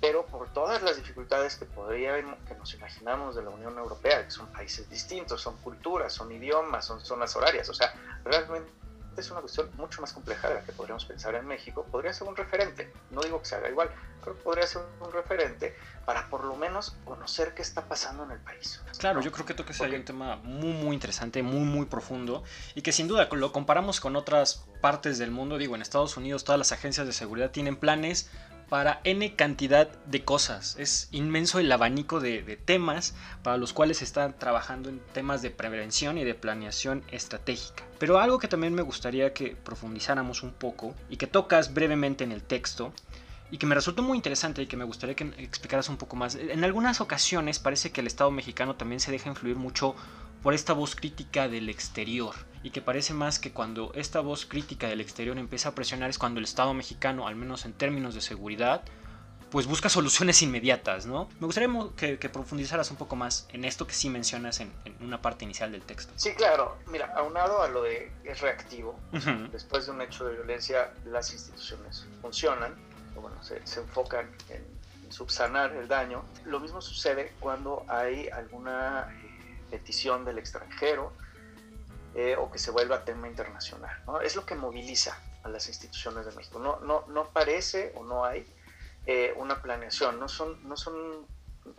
pero 0.00 0.26
por 0.26 0.48
todas 0.52 0.82
las 0.82 0.96
dificultades 0.96 1.56
que 1.56 1.64
podríamos, 1.66 2.36
que 2.46 2.54
nos 2.54 2.72
imaginamos 2.74 3.34
de 3.36 3.42
la 3.42 3.50
Unión 3.50 3.76
Europea, 3.78 4.24
que 4.24 4.30
son 4.30 4.46
países 4.52 4.88
distintos, 4.88 5.40
son 5.40 5.56
culturas, 5.58 6.12
son 6.12 6.32
idiomas, 6.32 6.84
son 6.84 7.00
zonas 7.00 7.34
horarias, 7.36 7.68
o 7.68 7.74
sea, 7.74 7.92
realmente 8.24 8.70
es 9.20 9.30
una 9.30 9.40
cuestión 9.40 9.70
mucho 9.76 10.00
más 10.00 10.12
compleja 10.12 10.48
de 10.48 10.54
la 10.56 10.62
que 10.62 10.72
podríamos 10.72 11.04
pensar 11.04 11.34
en 11.34 11.46
México, 11.46 11.86
podría 11.90 12.12
ser 12.12 12.28
un 12.28 12.36
referente, 12.36 12.92
no 13.10 13.20
digo 13.22 13.40
que 13.40 13.46
se 13.46 13.56
haga 13.56 13.68
igual, 13.68 13.90
pero 14.24 14.36
podría 14.36 14.66
ser 14.66 14.82
un 15.00 15.12
referente 15.12 15.76
para 16.04 16.28
por 16.28 16.44
lo 16.44 16.56
menos 16.56 16.96
conocer 17.04 17.54
qué 17.54 17.62
está 17.62 17.82
pasando 17.86 18.24
en 18.24 18.32
el 18.32 18.38
país. 18.38 18.82
Claro, 18.98 19.20
yo 19.20 19.32
creo 19.32 19.46
que 19.46 19.54
toca 19.54 19.72
ser 19.72 19.94
un 19.94 20.04
tema 20.04 20.36
muy, 20.36 20.72
muy 20.72 20.94
interesante, 20.94 21.42
muy, 21.42 21.64
muy 21.64 21.86
profundo, 21.86 22.42
y 22.74 22.82
que 22.82 22.92
sin 22.92 23.08
duda 23.08 23.28
lo 23.30 23.52
comparamos 23.52 24.00
con 24.00 24.16
otras 24.16 24.64
partes 24.80 25.18
del 25.18 25.30
mundo, 25.30 25.58
digo, 25.58 25.74
en 25.74 25.82
Estados 25.82 26.16
Unidos 26.16 26.44
todas 26.44 26.58
las 26.58 26.72
agencias 26.72 27.06
de 27.06 27.12
seguridad 27.12 27.50
tienen 27.50 27.76
planes 27.76 28.30
para 28.68 29.00
N 29.04 29.34
cantidad 29.34 29.88
de 30.06 30.24
cosas. 30.24 30.76
Es 30.78 31.08
inmenso 31.12 31.58
el 31.58 31.70
abanico 31.70 32.20
de, 32.20 32.58
temas 32.64 33.14
para 33.42 33.56
los 33.56 33.72
cuales 33.72 34.02
están 34.02 34.38
trabajando 34.38 34.88
en 34.88 35.00
temas 35.12 35.42
de 35.42 35.50
prevención 35.50 36.18
y 36.18 36.24
de 36.24 36.34
planeación 36.34 37.04
estratégica. 37.10 37.84
Pero 37.98 38.18
algo 38.18 38.38
que 38.38 38.48
también 38.48 38.74
me 38.74 38.82
gustaría 38.82 39.32
que 39.32 39.56
profundizáramos 39.56 40.42
un 40.42 40.52
poco 40.52 40.94
y 41.08 41.16
que 41.16 41.26
tocas 41.26 41.72
brevemente 41.74 42.24
en 42.24 42.32
el 42.32 42.42
texto 42.42 42.92
y 43.50 43.58
que 43.58 43.66
me 43.66 43.74
resultó 43.74 44.02
muy 44.02 44.16
interesante 44.16 44.62
y 44.62 44.66
que 44.66 44.76
me 44.76 44.84
gustaría 44.84 45.14
que 45.14 45.24
explicaras 45.38 45.88
un 45.88 45.96
poco 45.96 46.16
más. 46.16 46.34
En 46.34 46.64
algunas 46.64 47.00
ocasiones 47.00 47.58
parece 47.58 47.92
que 47.92 48.00
el 48.00 48.06
Estado 48.06 48.30
mexicano 48.30 48.74
también 48.74 49.00
se 49.00 49.12
deja 49.12 49.28
influir 49.28 49.56
mucho 49.56 49.94
por 50.46 50.54
esta 50.54 50.74
voz 50.74 50.94
crítica 50.94 51.48
del 51.48 51.68
exterior 51.68 52.32
y 52.62 52.70
que 52.70 52.80
parece 52.80 53.14
más 53.14 53.40
que 53.40 53.50
cuando 53.50 53.90
esta 53.96 54.20
voz 54.20 54.46
crítica 54.46 54.86
del 54.86 55.00
exterior 55.00 55.36
empieza 55.38 55.70
a 55.70 55.74
presionar 55.74 56.08
es 56.08 56.18
cuando 56.18 56.38
el 56.38 56.44
Estado 56.44 56.72
mexicano, 56.72 57.26
al 57.26 57.34
menos 57.34 57.64
en 57.64 57.72
términos 57.72 58.14
de 58.14 58.20
seguridad, 58.20 58.84
pues 59.50 59.66
busca 59.66 59.88
soluciones 59.88 60.40
inmediatas, 60.42 61.04
¿no? 61.04 61.28
Me 61.40 61.46
gustaría 61.46 61.68
que, 61.96 62.28
profundizaras 62.28 62.92
un 62.92 62.96
poco 62.96 63.16
más 63.16 63.48
en 63.48 63.64
esto 63.64 63.88
que 63.88 63.94
sí 63.94 64.08
mencionas 64.08 64.60
en, 64.60 64.70
una 65.00 65.20
parte 65.20 65.44
inicial 65.44 65.72
del 65.72 65.82
texto. 65.82 66.12
Sí, 66.14 66.32
claro. 66.36 66.76
Mira, 66.86 67.12
aunado 67.16 67.60
a 67.60 67.66
lo 67.66 67.82
de 67.82 68.12
es 68.22 68.40
reactivo, 68.40 69.00
después 69.50 69.86
de 69.86 69.90
un 69.90 70.00
hecho 70.00 70.26
de 70.26 70.34
violencia, 70.34 70.92
las 71.06 71.32
instituciones 71.32 72.06
funcionan, 72.22 72.72
o 73.16 73.20
bueno, 73.20 73.42
se, 73.42 73.56
enfocan 73.80 74.30
en, 74.50 74.64
subsanar 75.10 75.74
el 75.74 75.88
daño. 75.88 76.24
Lo 76.44 76.60
mismo 76.60 76.80
sucede 76.80 77.32
cuando 77.40 77.84
hay 77.88 78.28
alguna 78.28 79.08
petición 79.70 80.24
del 80.24 80.38
extranjero 80.38 81.12
eh, 82.18 82.34
o 82.38 82.50
que 82.50 82.58
se 82.58 82.70
vuelva 82.70 83.04
tema 83.04 83.28
internacional. 83.28 83.94
¿no? 84.06 84.22
Es 84.22 84.36
lo 84.36 84.46
que 84.46 84.54
moviliza 84.54 85.20
a 85.42 85.50
las 85.50 85.68
instituciones 85.68 86.24
de 86.24 86.32
México. 86.32 86.58
No, 86.58 86.80
no, 86.80 87.04
no 87.08 87.28
parece 87.28 87.92
o 87.94 88.04
no 88.04 88.24
hay 88.24 88.46
eh, 89.04 89.34
una 89.36 89.60
planeación, 89.60 90.18
no 90.18 90.26
son, 90.26 90.66
no 90.66 90.78
son 90.78 91.26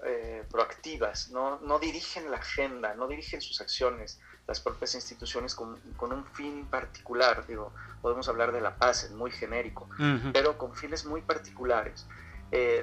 eh, 0.06 0.44
proactivas, 0.52 1.32
no, 1.32 1.60
no, 1.62 1.80
dirigen 1.80 2.30
la 2.30 2.38
agenda, 2.38 2.94
no 2.94 3.08
dirigen 3.08 3.42
sus 3.42 3.62
acciones, 3.62 4.20
las 4.48 4.60
propias 4.60 4.94
instituciones 4.94 5.56
con, 5.56 5.80
con 5.96 6.14
un 6.14 6.24
fin 6.24 6.68
particular. 6.68 7.48
Digo, 7.48 7.74
podemos 8.04 8.30
hablar 8.30 8.52
de 8.52 8.62
la 8.62 8.76
paz, 8.76 9.06
es 9.06 9.12
muy 9.14 9.32
genérico, 9.32 9.90
pero 10.34 10.60
con 10.60 10.76
fines 10.76 11.04
muy 11.04 11.24
particulares 11.24 12.06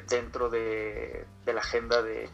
dentro 0.08 0.50
de, 0.50 1.24
de, 1.44 1.52
la 1.52 1.60
agenda 1.60 2.02
de, 2.02 2.28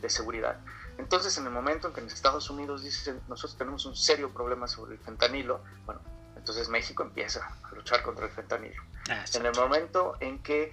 de 0.00 0.08
seguridad. 0.08 0.60
Entonces, 0.98 1.36
en 1.38 1.46
el 1.46 1.52
momento 1.52 1.88
en 1.88 1.94
que 1.94 2.00
en 2.00 2.06
Estados 2.06 2.50
Unidos 2.50 2.82
dicen, 2.82 3.20
nosotros 3.28 3.56
tenemos 3.56 3.86
un 3.86 3.96
serio 3.96 4.30
problema 4.30 4.66
sobre 4.66 4.94
el 4.94 5.00
fentanilo, 5.00 5.60
bueno, 5.86 6.00
entonces 6.36 6.68
México 6.68 7.02
empieza 7.02 7.56
a 7.62 7.74
luchar 7.74 8.02
contra 8.02 8.26
el 8.26 8.32
fentanilo. 8.32 8.82
Ah, 9.10 9.24
en 9.34 9.46
el 9.46 9.54
momento 9.54 10.16
en 10.20 10.42
que 10.42 10.72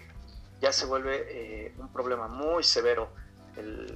ya 0.62 0.74
se 0.74 0.86
vuelve 0.86 1.26
eh, 1.68 1.74
un 1.78 1.92
problema 1.92 2.28
muy 2.28 2.64
severo 2.64 3.10
el, 3.56 3.94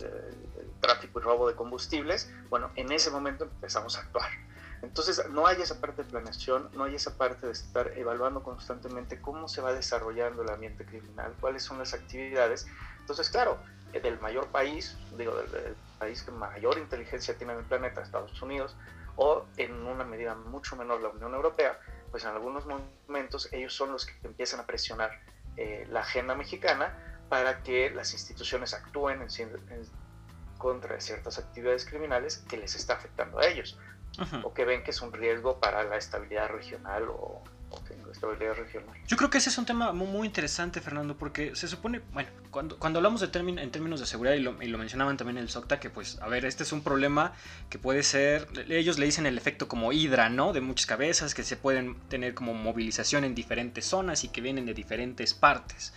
tráfico 0.79 1.19
y 1.19 1.23
robo 1.23 1.47
de 1.47 1.55
combustibles, 1.55 2.29
bueno, 2.49 2.69
en 2.75 2.91
ese 2.91 3.09
momento 3.09 3.45
empezamos 3.45 3.97
a 3.97 4.01
actuar. 4.01 4.29
Entonces, 4.81 5.29
no 5.29 5.47
hay 5.47 5.61
esa 5.61 5.79
parte 5.79 6.03
de 6.03 6.09
planeación, 6.09 6.69
no 6.73 6.83
hay 6.83 6.95
esa 6.95 7.17
parte 7.17 7.45
de 7.45 7.53
estar 7.53 7.97
evaluando 7.97 8.43
constantemente 8.43 9.21
cómo 9.21 9.47
se 9.47 9.61
va 9.61 9.71
desarrollando 9.71 10.43
el 10.43 10.49
ambiente 10.49 10.85
criminal, 10.85 11.33
cuáles 11.39 11.63
son 11.63 11.79
las 11.79 11.93
actividades. 11.93 12.67
Entonces, 12.99 13.29
claro, 13.29 13.57
del 13.93 14.19
mayor 14.19 14.47
país, 14.47 14.97
digo, 15.17 15.35
del, 15.35 15.75
país 16.03 16.21
que 16.21 16.31
mayor 16.31 16.77
inteligencia 16.77 17.37
tiene 17.37 17.53
en 17.53 17.59
el 17.59 17.65
planeta, 17.65 18.01
Estados 18.01 18.41
Unidos, 18.41 18.75
o 19.15 19.45
en 19.55 19.71
una 19.87 20.03
medida 20.03 20.35
mucho 20.35 20.75
menor 20.75 21.01
la 21.01 21.09
Unión 21.09 21.33
Europea, 21.33 21.79
pues 22.11 22.23
en 22.25 22.31
algunos 22.31 22.65
momentos 22.65 23.47
ellos 23.53 23.73
son 23.73 23.93
los 23.93 24.05
que 24.05 24.13
empiezan 24.23 24.59
a 24.59 24.65
presionar 24.65 25.11
eh, 25.55 25.85
la 25.89 26.01
agenda 26.01 26.35
mexicana 26.35 26.93
para 27.29 27.63
que 27.63 27.89
las 27.89 28.11
instituciones 28.11 28.73
actúen 28.73 29.21
en, 29.21 29.29
contra 30.57 30.95
de 30.95 31.01
ciertas 31.01 31.39
actividades 31.39 31.85
criminales 31.85 32.43
que 32.49 32.57
les 32.57 32.75
está 32.75 32.95
afectando 32.95 33.39
a 33.39 33.45
ellos, 33.45 33.79
o 34.43 34.53
que 34.53 34.65
ven 34.65 34.83
que 34.83 34.91
es 34.91 35.01
un 35.01 35.13
riesgo 35.13 35.59
para 35.59 35.83
la 35.83 35.97
estabilidad 35.97 36.49
regional 36.49 37.07
o, 37.09 37.41
regional. 38.55 38.95
Yo 39.07 39.17
creo 39.17 39.29
que 39.29 39.37
ese 39.37 39.49
es 39.49 39.57
un 39.57 39.65
tema 39.65 39.91
muy, 39.91 40.27
interesante, 40.27 40.81
Fernando, 40.81 41.17
porque 41.17 41.55
se 41.55 41.67
supone, 41.67 42.01
bueno, 42.13 42.29
cuando, 42.51 42.77
cuando 42.77 42.99
hablamos 42.99 43.21
de 43.21 43.27
en 43.33 43.71
términos 43.71 43.99
de 43.99 44.05
seguridad, 44.05 44.35
y 44.35 44.39
lo, 44.39 44.61
y 44.61 44.67
lo, 44.67 44.77
mencionaban 44.77 45.17
también 45.17 45.37
en 45.37 45.43
el 45.43 45.49
SOCTA, 45.49 45.79
que 45.79 45.89
pues, 45.89 46.19
a 46.21 46.27
ver, 46.27 46.45
este 46.45 46.63
es 46.63 46.71
un 46.71 46.83
problema 46.83 47.33
que 47.69 47.79
puede 47.79 48.03
ser, 48.03 48.47
ellos 48.69 48.99
le 48.99 49.05
dicen 49.05 49.25
el 49.25 49.37
efecto 49.37 49.67
como 49.67 49.91
hidra, 49.91 50.29
¿no? 50.29 50.53
De 50.53 50.61
muchas 50.61 50.85
cabezas, 50.85 51.33
que 51.33 51.43
se 51.43 51.57
pueden 51.57 51.95
tener 52.09 52.33
como 52.33 52.53
movilización 52.53 53.23
en 53.23 53.35
diferentes 53.35 53.85
zonas 53.85 54.23
y 54.23 54.29
que 54.29 54.41
vienen 54.41 54.65
de 54.65 54.73
diferentes 54.73 55.33
partes. 55.33 55.93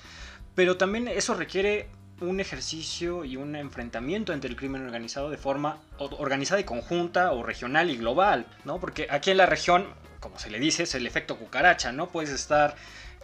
Pero 0.54 0.76
también 0.76 1.08
eso 1.08 1.34
requiere 1.34 1.88
un 2.20 2.40
ejercicio 2.40 3.24
y 3.24 3.36
un 3.36 3.56
enfrentamiento 3.56 4.32
entre 4.32 4.48
el 4.48 4.56
crimen 4.56 4.82
organizado 4.82 5.30
de 5.30 5.36
forma 5.36 5.78
organizada 5.98 6.60
y 6.60 6.64
conjunta 6.64 7.32
o 7.32 7.42
regional 7.42 7.90
y 7.90 7.96
global, 7.96 8.46
¿no? 8.64 8.80
Porque 8.80 9.06
aquí 9.10 9.30
en 9.30 9.36
la 9.36 9.46
región, 9.46 9.86
como 10.20 10.38
se 10.38 10.50
le 10.50 10.58
dice, 10.58 10.84
es 10.84 10.94
el 10.94 11.06
efecto 11.06 11.36
cucaracha, 11.36 11.92
¿no? 11.92 12.08
Puedes 12.08 12.30
estar 12.30 12.76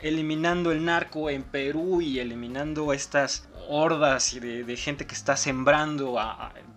eliminando 0.02 0.72
el 0.72 0.84
narco 0.84 1.30
en 1.30 1.42
Perú 1.44 2.00
y 2.00 2.18
eliminando 2.18 2.92
estas 2.92 3.48
hordas 3.68 4.36
de, 4.40 4.76
gente 4.76 5.06
que 5.06 5.14
está 5.14 5.36
sembrando 5.36 6.18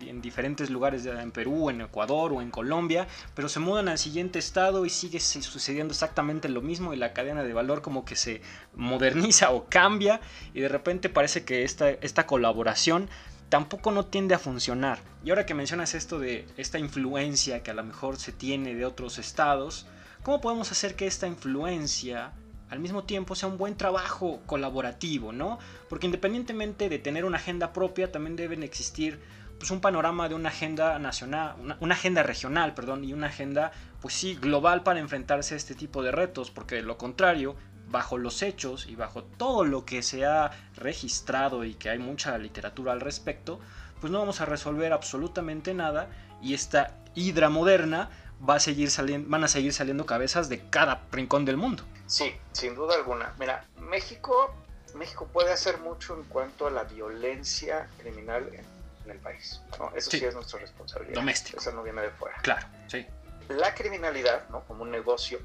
en 0.00 0.22
diferentes 0.22 0.70
lugares 0.70 1.04
en 1.04 1.32
Perú, 1.32 1.68
en 1.68 1.80
Ecuador 1.80 2.32
o 2.32 2.40
en 2.40 2.50
Colombia, 2.50 3.08
pero 3.34 3.48
se 3.48 3.58
mudan 3.58 3.88
al 3.88 3.98
siguiente 3.98 4.38
estado 4.38 4.86
y 4.86 4.90
sigue 4.90 5.18
sucediendo 5.18 5.92
exactamente 5.92 6.48
lo 6.48 6.62
mismo 6.62 6.94
y 6.94 6.96
la 6.96 7.12
cadena 7.12 7.42
de 7.42 7.52
valor 7.52 7.82
como 7.82 8.04
que 8.04 8.14
se 8.14 8.40
moderniza 8.74 9.50
o 9.50 9.66
cambia 9.68 10.20
y 10.54 10.60
de 10.60 10.68
repente 10.68 11.08
parece 11.08 11.44
que 11.44 11.64
esta, 11.64 11.90
esta 11.90 12.26
colaboración 12.26 13.08
tampoco 13.48 13.90
no 13.90 14.06
tiende 14.06 14.34
a 14.34 14.38
funcionar. 14.38 14.98
Y 15.24 15.30
ahora 15.30 15.46
que 15.46 15.54
mencionas 15.54 15.94
esto 15.94 16.18
de 16.18 16.46
esta 16.56 16.78
influencia 16.78 17.62
que 17.62 17.72
a 17.72 17.74
lo 17.74 17.84
mejor 17.84 18.16
se 18.16 18.32
tiene 18.32 18.74
de 18.74 18.84
otros 18.84 19.18
estados, 19.18 19.86
¿cómo 20.26 20.40
podemos 20.40 20.72
hacer 20.72 20.96
que 20.96 21.06
esta 21.06 21.28
influencia 21.28 22.32
al 22.68 22.80
mismo 22.80 23.04
tiempo 23.04 23.36
sea 23.36 23.48
un 23.48 23.58
buen 23.58 23.76
trabajo 23.76 24.40
colaborativo, 24.46 25.30
¿no? 25.32 25.60
Porque 25.88 26.06
independientemente 26.06 26.88
de 26.88 26.98
tener 26.98 27.24
una 27.24 27.36
agenda 27.36 27.72
propia, 27.72 28.10
también 28.10 28.34
deben 28.34 28.64
existir 28.64 29.20
pues, 29.60 29.70
un 29.70 29.80
panorama 29.80 30.28
de 30.28 30.34
una 30.34 30.48
agenda 30.48 30.98
nacional, 30.98 31.54
una, 31.80 31.94
agenda 31.94 32.24
regional, 32.24 32.74
perdón, 32.74 33.04
y 33.04 33.12
una 33.12 33.28
agenda, 33.28 33.70
pues 34.02 34.14
sí, 34.14 34.34
global 34.34 34.82
para 34.82 34.98
enfrentarse 34.98 35.54
a 35.54 35.58
este 35.58 35.76
tipo 35.76 36.02
de 36.02 36.10
retos, 36.10 36.50
porque 36.50 36.74
de 36.74 36.82
lo 36.82 36.98
contrario, 36.98 37.54
bajo 37.88 38.18
los 38.18 38.42
hechos 38.42 38.88
y 38.88 38.96
bajo 38.96 39.22
todo 39.22 39.62
lo 39.62 39.84
que 39.84 40.02
se 40.02 40.26
ha 40.26 40.50
registrado 40.74 41.64
y 41.64 41.74
que 41.74 41.88
hay 41.88 42.00
mucha 42.00 42.36
literatura 42.36 42.90
al 42.90 43.00
respecto, 43.00 43.60
pues 44.00 44.12
no 44.12 44.18
vamos 44.18 44.40
a 44.40 44.44
resolver 44.44 44.92
absolutamente 44.92 45.72
nada 45.72 46.08
y 46.42 46.54
esta 46.54 46.96
hidra 47.14 47.48
moderna 47.48 48.10
va 48.48 48.56
a 48.56 48.60
seguir 48.60 48.90
saliendo, 48.90 49.28
van 49.28 49.44
a 49.44 49.48
seguir 49.48 49.72
saliendo 49.72 50.06
cabezas 50.06 50.48
de 50.48 50.68
cada 50.68 51.02
rincón 51.12 51.44
del 51.44 51.56
mundo. 51.56 51.84
Sí, 52.06 52.34
sin 52.52 52.74
duda 52.74 52.94
alguna. 52.94 53.34
Mira, 53.38 53.64
México, 53.78 54.54
México 54.94 55.28
puede 55.32 55.52
hacer 55.52 55.78
mucho 55.78 56.14
en 56.14 56.24
cuanto 56.24 56.66
a 56.66 56.70
la 56.70 56.84
violencia 56.84 57.88
criminal 57.98 58.48
en, 58.52 58.76
el 59.10 59.18
país. 59.18 59.60
Eso 59.94 60.10
sí. 60.10 60.24
es 60.24 60.34
nuestra 60.34 60.58
responsabilidad. 60.58 61.14
Doméstico. 61.14 61.60
Eso 61.60 61.70
no 61.70 61.84
viene 61.84 62.02
de 62.02 62.10
fuera. 62.10 62.36
Claro, 62.42 62.66
sí. 62.88 63.06
La 63.48 63.72
criminalidad, 63.72 64.48
¿no? 64.48 64.64
Como 64.64 64.82
un 64.82 64.90
negocio 64.90 65.38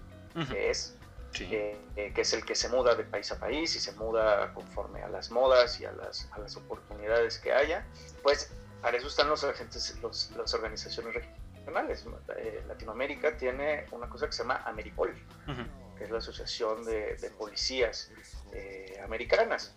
que 0.49 0.71
es, 0.71 0.95
eh, 1.39 1.77
que 1.95 2.21
es 2.21 2.33
el 2.33 2.43
que 2.43 2.55
se 2.55 2.69
muda 2.69 2.95
de 2.95 3.03
país 3.03 3.31
a 3.31 3.37
país 3.37 3.75
y 3.75 3.79
se 3.79 3.91
muda 3.91 4.51
conforme 4.55 5.03
a 5.03 5.09
las 5.09 5.29
modas 5.29 5.79
y 5.79 5.85
a 5.85 5.91
las, 5.91 6.27
a 6.31 6.39
las 6.39 6.55
oportunidades 6.55 7.37
que 7.37 7.53
haya, 7.53 7.85
pues 8.23 8.49
para 8.81 8.97
eso 8.97 9.07
están 9.07 9.29
los 9.29 9.43
agentes, 9.43 9.95
los, 10.01 10.31
las 10.35 10.53
organizaciones 10.55 11.13
Eh, 11.67 12.63
Latinoamérica 12.67 13.37
tiene 13.37 13.85
una 13.91 14.09
cosa 14.09 14.25
que 14.25 14.33
se 14.33 14.43
llama 14.43 14.63
Ameripol 14.65 15.13
que 16.01 16.05
es 16.05 16.11
la 16.11 16.17
Asociación 16.17 16.83
de, 16.83 17.31
Policías 17.37 18.09
eh, 18.53 18.99
Americanas. 19.03 19.75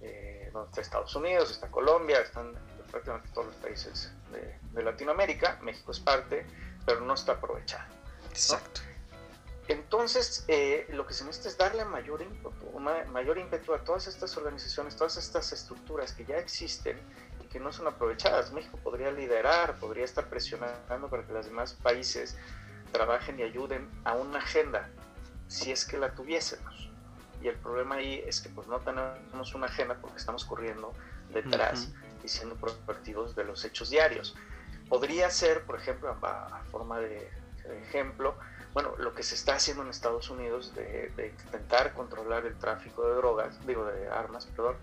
Eh, 0.00 0.50
donde 0.52 0.68
está 0.68 0.82
Estados 0.82 1.16
Unidos, 1.16 1.50
está 1.50 1.68
Colombia, 1.68 2.20
están 2.20 2.52
prácticamente 2.90 3.28
todos 3.34 3.48
los 3.48 3.56
países 3.56 4.12
de, 4.30 4.82
Latinoamérica. 4.82 5.58
México 5.62 5.90
es 5.90 5.98
parte, 5.98 6.46
pero 6.86 7.00
no 7.00 7.14
está 7.14 7.32
aprovechado. 7.32 7.92
Exacto. 8.30 8.82
Entonces, 9.66 10.44
eh, 10.46 10.86
lo 10.90 11.06
que 11.06 11.14
se 11.14 11.24
necesita 11.24 11.48
es 11.48 11.58
darle 11.58 11.84
mayor 11.86 12.22
ímpetu, 12.22 12.78
mayor 12.78 13.38
ímpetu 13.38 13.74
a 13.74 13.82
todas 13.82 14.06
estas 14.06 14.36
organizaciones, 14.36 14.94
todas 14.94 15.16
estas 15.16 15.52
estructuras 15.52 16.12
que 16.12 16.24
ya 16.24 16.36
existen 16.36 17.00
que 17.54 17.60
no 17.60 17.72
son 17.72 17.86
aprovechadas. 17.86 18.52
México 18.52 18.76
podría 18.82 19.12
liderar, 19.12 19.76
podría 19.76 20.04
estar 20.04 20.26
presionando 20.26 21.08
para 21.08 21.24
que 21.24 21.32
los 21.32 21.46
demás 21.46 21.74
países 21.74 22.36
trabajen 22.90 23.38
y 23.38 23.44
ayuden 23.44 23.88
a 24.02 24.14
una 24.14 24.40
agenda 24.40 24.90
si 25.46 25.70
es 25.70 25.84
que 25.84 25.96
la 25.96 26.12
tuviésemos. 26.16 26.90
Y 27.40 27.46
el 27.46 27.54
problema 27.54 27.94
ahí 27.94 28.24
es 28.26 28.40
que 28.40 28.48
pues 28.48 28.66
no 28.66 28.80
tenemos 28.80 29.54
una 29.54 29.66
agenda 29.66 29.94
porque 30.00 30.16
estamos 30.16 30.44
corriendo 30.44 30.92
detrás 31.32 31.92
y 32.24 32.28
siendo 32.28 32.56
proactivos 32.56 33.36
de 33.36 33.44
los 33.44 33.64
hechos 33.64 33.88
diarios. 33.88 34.34
Podría 34.88 35.30
ser, 35.30 35.62
por 35.62 35.78
ejemplo, 35.78 36.10
a, 36.10 36.60
forma 36.72 36.98
de, 36.98 37.30
ejemplo, 37.84 38.34
bueno, 38.72 38.96
lo 38.98 39.14
que 39.14 39.22
se 39.22 39.36
está 39.36 39.54
haciendo 39.54 39.84
en 39.84 39.90
Estados 39.90 40.28
Unidos 40.28 40.74
de, 40.74 41.12
intentar 41.46 41.92
controlar 41.92 42.46
el 42.46 42.56
tráfico 42.56 43.06
de 43.06 43.14
drogas, 43.14 43.64
digo, 43.64 43.84
de 43.84 44.08
armas, 44.08 44.46
perdón, 44.46 44.76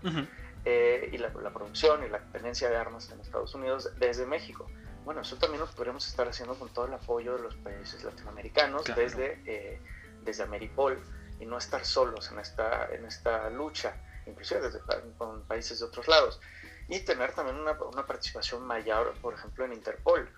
eh, 0.64 1.10
y 1.12 1.18
la, 1.18 1.32
producción 1.32 2.04
y 2.04 2.08
la 2.08 2.20
tenencia 2.30 2.68
de 2.70 2.76
armas 2.76 3.10
en 3.10 3.20
Estados 3.20 3.54
Unidos 3.54 3.90
desde 3.98 4.26
México. 4.26 4.66
Bueno, 5.04 5.22
eso 5.22 5.36
también 5.36 5.60
lo 5.60 5.66
podríamos 5.66 6.06
estar 6.06 6.28
haciendo 6.28 6.54
con 6.54 6.68
todo 6.68 6.86
el 6.86 6.94
apoyo 6.94 7.36
de 7.36 7.42
los 7.42 7.56
países 7.56 8.04
latinoamericanos, 8.04 8.84
desde 8.94 9.42
eh, 9.46 9.80
desde 10.24 10.44
Ameripol 10.44 11.02
y 11.40 11.46
no 11.46 11.58
estar 11.58 11.84
solos 11.84 12.30
en 12.30 12.38
esta, 12.38 12.88
en 12.92 13.04
esta 13.04 13.50
lucha, 13.50 13.96
inclusive 14.26 14.60
desde 14.60 14.80
con 15.18 15.42
países 15.42 15.80
de 15.80 15.86
otros 15.86 16.06
lados. 16.08 16.40
Y 16.88 17.00
tener 17.00 17.32
también 17.32 17.58
una, 17.58 17.72
una 17.72 18.06
participación 18.06 18.64
mayor, 18.64 19.14
por 19.20 19.34
ejemplo, 19.34 19.64
en 19.64 19.72
Interpol. 19.72 20.28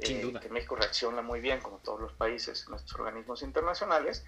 Eh, 0.00 0.32
que 0.40 0.48
México 0.48 0.76
reacciona 0.76 1.22
muy 1.22 1.40
bien, 1.40 1.60
como 1.60 1.78
todos 1.78 2.00
los 2.00 2.12
países, 2.12 2.68
nuestros 2.68 3.00
organismos 3.00 3.42
internacionales, 3.42 4.24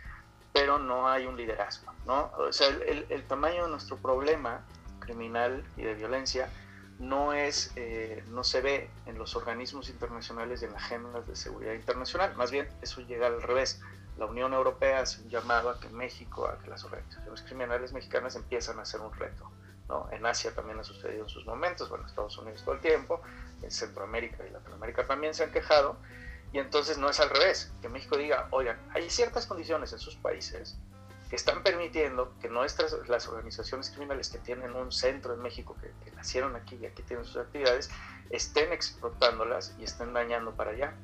pero 0.53 0.79
no 0.79 1.09
hay 1.09 1.27
un 1.27 1.37
liderazgo. 1.37 1.93
¿no? 2.07 2.33
O 2.37 2.53
sea, 2.53 2.69
el, 2.69 3.07
el, 3.09 3.25
tamaño 3.29 3.65
de 3.65 3.71
nuestro 3.71 3.97
problema 3.97 4.67
criminal 5.11 5.65
y 5.77 5.83
de 5.83 5.95
violencia 5.95 6.49
no, 6.99 7.33
es, 7.33 7.73
eh, 7.77 8.23
no 8.29 8.45
se 8.45 8.61
ve 8.61 8.91
en 9.07 9.19
los 9.19 9.35
organismos 9.35 9.89
internacionales 9.89 10.63
y 10.63 10.67
en 10.67 10.73
las 10.73 10.83
agendas 10.85 11.27
de 11.27 11.35
seguridad 11.35 11.73
internacional, 11.73 12.37
más 12.37 12.51
bien 12.51 12.69
eso 12.83 13.01
llega 13.01 13.27
al 13.27 13.43
revés 13.43 13.81
la 14.19 14.27
Unión 14.27 14.53
Europea 14.53 15.01
hace 15.01 15.23
un 15.23 15.31
llamado 15.31 15.71
a 15.71 15.81
que 15.81 15.89
México, 15.89 16.47
a 16.47 16.59
que 16.59 16.69
las 16.69 16.85
organizaciones 16.85 17.41
criminales 17.41 17.95
mexicanas 17.95 18.37
empiezan 18.37 18.79
a 18.79 18.83
hacer 18.83 19.01
un 19.01 19.13
reto. 19.15 19.51
¿no? 19.89 20.09
En 20.13 20.27
Asia 20.27 20.55
también 20.55 20.79
ha 20.79 20.85
sucedido 20.85 21.23
en 21.23 21.29
sus 21.29 21.47
momentos, 21.47 21.89
bueno, 21.89 22.07
Estados 22.07 22.37
Unidos 22.37 22.63
todo 22.63 22.75
el 22.75 22.83
tiempo, 22.83 23.23
en 23.63 23.71
Centroamérica 23.71 24.47
y 24.47 24.51
Latinoamérica 24.51 25.07
también 25.07 25.33
se 25.33 25.45
han 25.45 25.53
quejado, 25.53 25.97
y 26.53 26.59
entonces 26.59 26.99
no 26.99 27.09
es 27.09 27.19
al 27.19 27.31
revés, 27.31 27.73
que 27.81 27.89
México 27.89 28.19
diga, 28.19 28.47
oigan, 28.51 28.79
hay 28.93 29.09
ciertas 29.09 29.47
condiciones 29.47 29.93
en 29.95 29.99
sus 29.99 30.17
países 30.17 30.77
que 31.31 31.37
están 31.37 31.63
permitiendo 31.63 32.35
que 32.41 32.49
nuestras, 32.49 32.95
las 33.09 33.29
organizaciones 33.29 33.89
criminales 33.91 34.29
que 34.29 34.39
tienen 34.39 34.75
un 34.75 34.93
centro 34.93 35.33
en 35.33 35.41
México, 35.41 35.77
que, 35.81 35.93
que 36.05 36.15
nacieron 36.17 36.57
aquí 36.57 36.77
y 36.83 36.87
aquí 36.87 37.03
tienen 37.03 37.25
sus 37.25 37.37
actividades, 37.37 37.89
estén 38.31 38.73
explotándolas 38.73 39.75
y 39.79 39.85
estén 39.85 40.13
dañando 40.13 40.53
para 40.55 40.73
allá, 40.73 40.95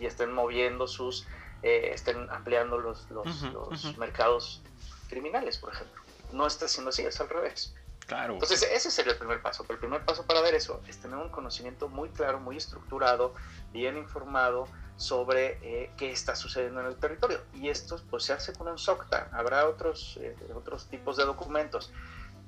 y 0.00 0.06
estén 0.06 0.32
moviendo 0.32 0.86
sus 0.86 1.26
eh, 1.62 1.90
estén 1.94 2.28
ampliando 2.30 2.78
los, 2.78 3.10
los, 3.10 3.96
mercados 3.98 4.62
criminales, 5.08 5.58
por 5.58 5.72
ejemplo. 5.72 6.02
No 6.32 6.46
está 6.46 6.68
siendo 6.68 6.90
así, 6.90 7.02
es 7.02 7.20
al 7.20 7.28
revés. 7.28 7.74
Claro. 8.06 8.34
Entonces, 8.34 8.62
ese 8.70 8.90
sería 8.90 9.12
el 9.12 9.18
primer 9.18 9.40
paso. 9.42 9.64
Pero 9.64 9.74
el 9.74 9.80
primer 9.80 10.04
paso 10.04 10.24
para 10.26 10.40
ver 10.42 10.54
eso 10.54 10.80
es 10.86 10.98
tener 10.98 11.16
un 11.16 11.30
conocimiento 11.30 11.88
muy 11.88 12.08
claro, 12.10 12.38
muy 12.38 12.56
estructurado, 12.56 13.34
bien 13.72 13.96
informado 13.96 14.68
sobre 14.96 15.58
eh, 15.62 15.90
qué 15.96 16.10
está 16.10 16.34
sucediendo 16.34 16.80
en 16.80 16.86
el 16.86 16.96
territorio. 16.96 17.40
Y 17.54 17.68
esto 17.68 18.00
pues, 18.10 18.24
se 18.24 18.32
hace 18.32 18.52
con 18.52 18.68
un 18.68 18.78
SOCTA. 18.78 19.28
Habrá 19.32 19.68
otros, 19.68 20.18
eh, 20.20 20.36
otros 20.54 20.86
tipos 20.88 21.16
de 21.16 21.24
documentos. 21.24 21.92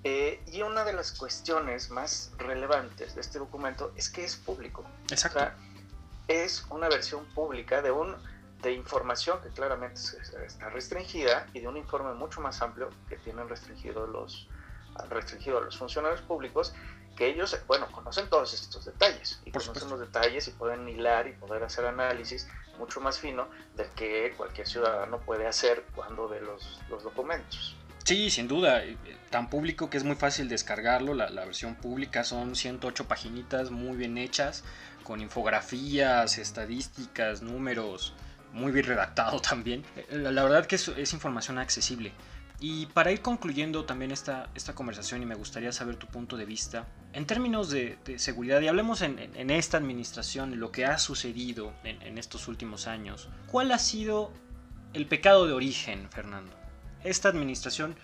y 0.05 0.63
una 0.63 0.85
de 0.85 0.93
las 0.93 1.13
cuestiones 1.13 1.91
más 1.91 2.33
relevantes 2.39 3.15
de 3.15 3.21
este 3.21 3.39
documento 3.39 3.93
es 3.97 4.09
que 4.09 4.25
es 4.25 4.37
público. 4.37 4.85
Exacto. 5.11 5.41
es 6.29 6.65
una 6.71 6.89
versión 6.89 7.25
pública 7.35 7.83
de 7.83 7.91
un 7.91 8.17
de 8.63 8.73
información 8.73 9.41
que 9.41 9.51
claramente 9.51 10.01
está 10.45 10.69
restringida 10.71 11.47
y 11.55 11.61
de 11.61 11.69
un 11.69 11.77
informe 11.77 12.15
mucho 12.15 12.41
más 12.41 12.61
amplio 12.61 12.91
que 13.09 13.17
tienen 13.17 13.49
restringido 13.49 14.07
los, 14.07 14.49
restringido 15.09 15.59
a 15.59 15.61
los 15.63 15.77
funcionarios 15.77 16.21
públicos, 16.23 16.75
que 17.17 17.27
ellos, 17.27 17.59
bueno, 17.67 17.91
conocen 17.91 18.29
todos 18.29 18.55
estos 18.55 18.85
detalles 18.85 19.41
y 19.45 19.51
conocen 19.51 19.91
los 19.91 19.99
detalles 19.99 20.47
y 20.49 20.53
pueden 20.53 20.89
hilar 20.89 21.27
y 21.27 21.33
poder 21.33 21.65
hacer 21.65 21.85
análisis 21.85 22.49
mucho 22.79 23.01
más 23.01 23.19
fino 23.19 23.49
del 23.75 23.89
que 23.91 24.33
cualquier 24.37 24.69
ciudadano 24.69 25.19
puede 25.21 25.47
hacer 25.47 25.85
cuando 25.95 26.29
ve 26.29 26.41
los, 26.41 26.81
los 26.89 27.03
documentos. 27.03 27.75
Sí, 28.05 28.31
sin 28.31 28.47
duda, 28.47 28.85
eh, 28.85 28.97
tan 29.31 29.51
público 29.51 29.91
que 29.91 29.99
es 29.99 30.05
muy 30.05 30.15
fácil 30.17 30.49
descargarlo, 30.49 31.13
la, 31.13 31.29
la 31.29 31.45
versión 31.45 31.75
pública 31.75 32.25
son 32.25 32.55
108 32.55 33.09
paginitas 33.09 33.71
muy 33.71 33.97
bien 33.97 34.17
hechas, 34.17 34.63
con 35.03 35.21
infografías, 35.21 36.39
estadísticas, 36.39 37.43
números, 37.43 38.15
muy 38.53 38.73
bien 38.73 38.87
redactado 38.87 39.41
también. 39.49 39.85
La, 40.11 40.43
verdad 40.43 40.67
que 40.67 40.77
es, 40.77 41.13
información 41.13 41.59
accesible. 41.59 42.13
Y 42.61 42.87
para 42.87 43.13
ir 43.13 43.23
concluyendo 43.23 43.85
también 43.85 44.11
esta, 44.11 44.51
esta 44.55 44.75
conversación 44.75 45.23
y 45.23 45.27
me 45.27 45.37
gustaría 45.37 45.71
saber 45.71 45.97
tu 45.97 46.09
punto 46.09 46.37
de 46.37 46.45
vista, 46.45 46.87
en 47.13 47.25
términos 47.25 47.71
de, 47.71 47.99
seguridad, 48.17 48.61
y 48.61 48.67
hablemos 48.67 49.01
en, 49.03 49.51
esta 49.51 49.77
administración, 49.77 50.59
lo 50.59 50.73
que 50.73 50.85
ha 50.85 50.99
sucedido 50.99 51.73
en, 51.85 52.19
estos 52.19 52.49
últimos 52.49 52.89
años, 52.89 53.29
¿cuál 53.47 53.71
ha 53.71 53.79
sido 53.79 54.33
el 54.93 55.07
pecado 55.07 55.47
de 55.47 55.53
origen, 55.53 56.09
Fernando? 56.11 56.53
Esta 57.05 57.29
administración 57.29 57.95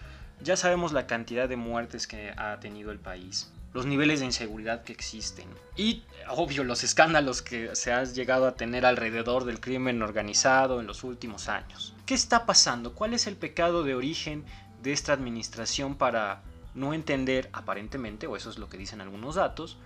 ya 0.44 0.56
sabemos 0.56 0.92
la 0.92 1.06
cantidad 1.06 1.48
de 1.48 1.56
muertes 1.56 2.06
que 2.06 2.32
ha 2.36 2.60
tenido 2.60 2.92
el 2.92 2.98
país, 2.98 3.50
los 3.72 3.86
niveles 3.86 4.20
de 4.20 4.26
inseguridad 4.26 4.84
que 4.84 4.92
existen 4.92 5.48
y, 5.74 6.04
obvio, 6.28 6.62
los 6.62 6.84
escándalos 6.84 7.42
que 7.42 7.74
se 7.74 7.92
ha 7.92 8.04
llegado 8.04 8.46
a 8.46 8.54
tener 8.54 8.86
alrededor 8.86 9.46
del 9.46 9.58
crimen 9.58 10.02
organizado 10.02 10.80
en 10.80 10.86
los 10.86 11.02
últimos 11.02 11.48
años. 11.48 11.94
¿Qué 12.06 12.14
está 12.14 12.46
pasando? 12.46 12.94
¿Cuál 12.94 13.14
es 13.14 13.26
el 13.26 13.36
pecado 13.36 13.82
de 13.82 13.94
origen 13.94 14.44
de 14.82 14.92
esta 14.92 15.14
administración 15.14 15.96
para 15.96 16.42
no 16.74 16.92
entender, 16.92 17.48
aparentemente, 17.52 18.26
o 18.26 18.36
eso 18.36 18.50
es 18.50 18.58
lo 18.58 18.68
que 18.68 18.76
dicen 18.76 19.00
algunos 19.00 19.36
datos, 19.36 19.78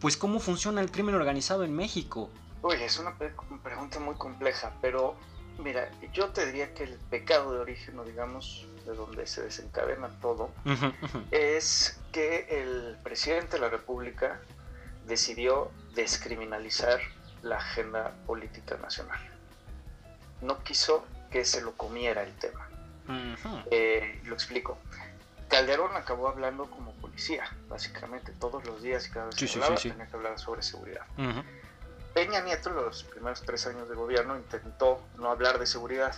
pues 0.00 0.16
cómo 0.16 0.40
funciona 0.40 0.80
el 0.80 0.90
crimen 0.90 1.14
organizado 1.14 1.64
en 1.64 1.74
México? 1.74 2.30
Oye, 2.62 2.84
es 2.84 2.98
una 2.98 3.14
pregunta 3.62 4.00
muy 4.00 4.14
compleja, 4.14 4.72
pero 4.80 5.16
mira, 5.58 5.90
yo 6.12 6.28
te 6.28 6.46
diría 6.46 6.72
que 6.74 6.84
el 6.84 6.94
pecado 7.10 7.52
de 7.52 7.60
origen, 7.60 7.98
o 7.98 8.04
digamos, 8.04 8.66
de 8.86 8.94
donde 8.94 9.26
se 9.26 9.42
desencadena 9.42 10.08
todo, 10.20 10.50
es 11.30 11.98
que 12.12 12.46
el 12.48 12.96
presidente 13.02 13.56
de 13.56 13.60
la 13.60 13.68
República 13.68 14.40
decidió 15.06 15.70
descriminalizar 15.94 17.00
la 17.42 17.56
agenda 17.56 18.12
política 18.26 18.76
nacional. 18.78 19.18
No 20.40 20.62
quiso 20.62 21.06
que 21.30 21.44
se 21.44 21.60
lo 21.60 21.72
comiera 21.72 22.22
el 22.22 22.34
tema. 22.34 22.68
Eh, 23.70 24.20
lo 24.24 24.34
explico. 24.34 24.78
Calderón 25.48 25.96
acabó 25.96 26.28
hablando 26.28 26.66
como 26.70 26.92
policía, 26.92 27.50
básicamente, 27.68 28.32
todos 28.32 28.64
los 28.66 28.82
días 28.82 29.08
y 29.08 29.10
cada 29.10 29.26
vez 29.26 29.36
que 29.36 29.50
hablaba 29.54 29.76
tenía 29.76 30.06
que 30.06 30.16
hablar 30.16 30.38
sobre 30.38 30.62
seguridad. 30.62 31.06
Peña 32.14 32.40
Nieto, 32.40 32.70
los 32.70 33.04
primeros 33.04 33.42
tres 33.42 33.66
años 33.66 33.88
de 33.88 33.94
gobierno, 33.94 34.36
intentó 34.36 35.00
no 35.16 35.30
hablar 35.30 35.58
de 35.58 35.66
seguridad, 35.66 36.14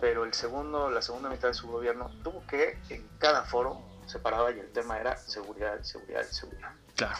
pero 0.00 0.24
el 0.24 0.34
segundo, 0.34 0.90
la 0.90 1.02
segunda 1.02 1.28
mitad 1.28 1.48
de 1.48 1.54
su 1.54 1.68
gobierno 1.68 2.10
tuvo 2.22 2.46
que, 2.46 2.78
en 2.90 3.08
cada 3.18 3.42
foro, 3.42 3.80
se 4.06 4.18
paraba 4.18 4.52
y 4.52 4.60
el 4.60 4.70
tema 4.72 4.98
era 4.98 5.16
seguridad, 5.16 5.82
seguridad, 5.82 6.22
seguridad. 6.30 6.72
Claro. 6.94 7.16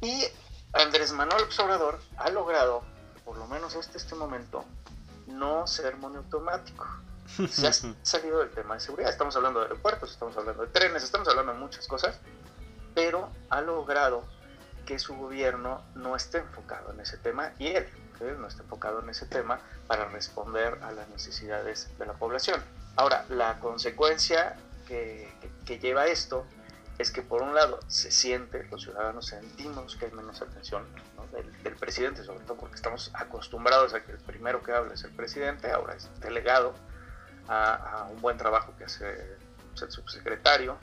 Y 0.00 0.24
Andrés 0.72 1.12
Manuel 1.12 1.44
Obrador 1.58 2.00
ha 2.16 2.30
logrado, 2.30 2.82
por 3.24 3.36
lo 3.36 3.46
menos 3.46 3.74
hasta 3.76 3.98
este 3.98 4.14
momento, 4.14 4.64
no 5.26 5.66
ser 5.66 5.96
monoautomático. 5.96 6.86
Se 7.50 7.66
ha 7.66 7.72
salido 8.02 8.38
del 8.40 8.50
tema 8.50 8.74
de 8.74 8.80
seguridad. 8.80 9.10
Estamos 9.10 9.36
hablando 9.36 9.60
de 9.60 9.66
aeropuertos, 9.66 10.10
estamos 10.10 10.36
hablando 10.36 10.62
de 10.62 10.68
trenes, 10.68 11.02
estamos 11.02 11.28
hablando 11.28 11.52
de 11.52 11.58
muchas 11.58 11.86
cosas, 11.86 12.18
pero 12.94 13.30
ha 13.50 13.60
logrado 13.60 14.24
que 14.88 14.98
su 14.98 15.14
gobierno 15.14 15.84
no 15.96 16.16
esté 16.16 16.38
enfocado 16.38 16.94
en 16.94 17.00
ese 17.00 17.18
tema 17.18 17.52
y 17.58 17.66
él 17.66 17.86
no 18.38 18.48
está 18.48 18.62
enfocado 18.62 19.02
en 19.02 19.10
ese 19.10 19.26
tema 19.26 19.60
para 19.86 20.06
responder 20.06 20.78
a 20.82 20.92
las 20.92 21.06
necesidades 21.10 21.90
de 21.98 22.06
la 22.06 22.14
población. 22.14 22.58
Ahora, 22.96 23.26
la 23.28 23.58
consecuencia 23.60 24.56
que, 24.86 25.30
lleva 25.82 26.06
esto 26.06 26.46
es 26.96 27.10
que 27.10 27.20
por 27.20 27.42
un 27.42 27.54
lado 27.54 27.80
se 27.88 28.10
siente, 28.10 28.66
los 28.70 28.84
ciudadanos 28.84 29.26
sentimos 29.26 29.94
que 29.96 30.06
hay 30.06 30.12
menos 30.12 30.40
atención 30.40 30.86
del, 31.32 31.76
presidente, 31.76 32.24
sobre 32.24 32.40
todo 32.46 32.56
porque 32.56 32.76
estamos 32.76 33.10
acostumbrados 33.12 33.92
a 33.92 34.02
que 34.02 34.12
el 34.12 34.18
primero 34.18 34.62
que 34.62 34.72
habla 34.72 34.94
es 34.94 35.04
el 35.04 35.12
presidente, 35.12 35.70
ahora 35.70 35.96
es 35.96 36.08
delegado 36.20 36.72
a, 37.46 38.08
un 38.10 38.22
buen 38.22 38.38
trabajo 38.38 38.74
que 38.78 38.84
hace 38.84 39.36
el 39.82 39.92
subsecretario, 39.92 40.78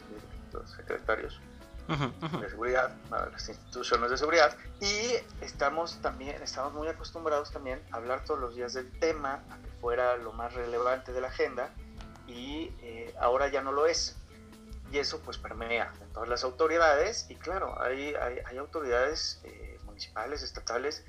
los 0.54 0.70
secretarios 0.70 1.42
de 1.88 2.50
seguridad, 2.50 2.96
las 3.10 3.48
instituciones 3.50 4.10
de 4.10 4.18
seguridad, 4.18 4.58
y 4.80 5.14
estamos 5.42 6.02
también, 6.02 6.42
estamos 6.42 6.74
muy 6.74 6.88
acostumbrados 6.88 7.52
también 7.52 7.82
a 7.92 7.98
hablar 7.98 8.24
todos 8.26 8.40
los 8.40 8.56
días 8.56 8.74
del 8.74 8.92
tema, 9.00 9.44
a 9.50 9.58
que 9.58 9.70
fuera 9.80 10.18
lo 10.18 10.34
más 10.34 10.54
relevante 10.54 11.14
de 11.14 11.22
la 11.22 11.28
agenda, 11.28 11.70
y 12.28 12.72
eh, 12.82 13.14
ahora 13.20 13.48
ya 13.50 13.62
no 13.62 13.72
lo 13.72 13.86
es. 13.86 14.18
Y 14.92 15.00
eso 15.00 15.20
pues 15.22 15.38
permea 15.38 15.92
en 16.02 16.14
todas 16.14 16.30
las 16.30 16.44
autoridades, 16.44 17.28
y 17.30 17.36
claro, 17.36 17.82
hay, 17.82 18.14
hay, 18.46 18.58
autoridades 18.58 19.42
eh, 19.44 19.80
municipales, 19.86 20.42
estatales, 20.44 21.04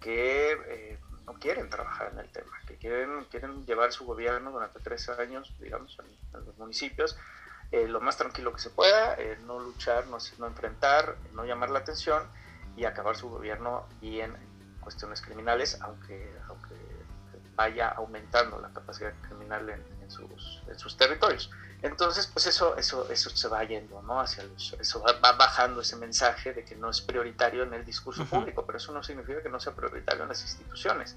que 0.00 0.52
eh, 0.52 0.98
no 1.26 1.34
quieren 1.34 1.70
trabajar 1.70 2.10
en 2.12 2.18
el 2.18 2.28
tema, 2.30 2.52
que 2.66 2.76
quieren, 2.76 3.24
quieren 3.30 3.64
llevar 3.66 3.92
su 3.92 4.04
gobierno 4.04 4.50
durante 4.52 4.78
tres 4.80 5.08
años, 5.08 5.52
digamos, 5.58 5.98
en 6.34 6.44
los 6.44 6.56
municipios, 6.58 7.16
eh, 7.74 7.88
lo 7.88 8.00
más 8.00 8.16
tranquilo 8.16 8.52
que 8.52 8.60
se 8.60 8.70
pueda, 8.70 9.16
eh, 9.18 9.36
no 9.46 9.58
luchar, 9.58 10.06
no, 10.06 10.18
no 10.38 10.46
enfrentar, 10.46 11.16
no 11.32 11.44
llamar 11.44 11.70
la 11.70 11.80
atención 11.80 12.22
y 12.76 12.84
acabar 12.84 13.16
su 13.16 13.28
gobierno 13.28 13.88
y 14.00 14.20
en 14.20 14.32
cuestiones 14.80 15.20
criminales, 15.20 15.80
aunque, 15.80 16.32
aunque 16.46 16.76
vaya 17.56 17.88
aumentando 17.88 18.60
la 18.60 18.68
capacidad 18.68 19.12
criminal 19.22 19.68
en, 19.70 20.08
sus, 20.08 20.62
en 20.68 20.78
sus 20.78 20.96
territorios. 20.96 21.50
Entonces, 21.82 22.28
pues 22.28 22.46
eso, 22.46 22.76
eso, 22.76 23.10
eso 23.10 23.28
se 23.30 23.48
va 23.48 23.62
yendo, 23.64 24.00
¿no? 24.02 24.20
Hacia 24.20 24.44
eso 24.80 25.02
va, 25.02 25.32
bajando 25.32 25.80
ese 25.80 25.96
mensaje 25.96 26.54
de 26.54 26.64
que 26.64 26.76
no 26.76 26.88
es 26.88 27.00
prioritario 27.00 27.64
en 27.64 27.74
el 27.74 27.84
discurso 27.84 28.24
público, 28.24 28.64
pero 28.64 28.78
eso 28.78 28.92
no 28.92 29.02
significa 29.02 29.42
que 29.42 29.50
no 29.50 29.60
sea 29.60 29.74
prioritario 29.74 30.22
en 30.22 30.28
las 30.28 30.40
instituciones. 30.42 31.16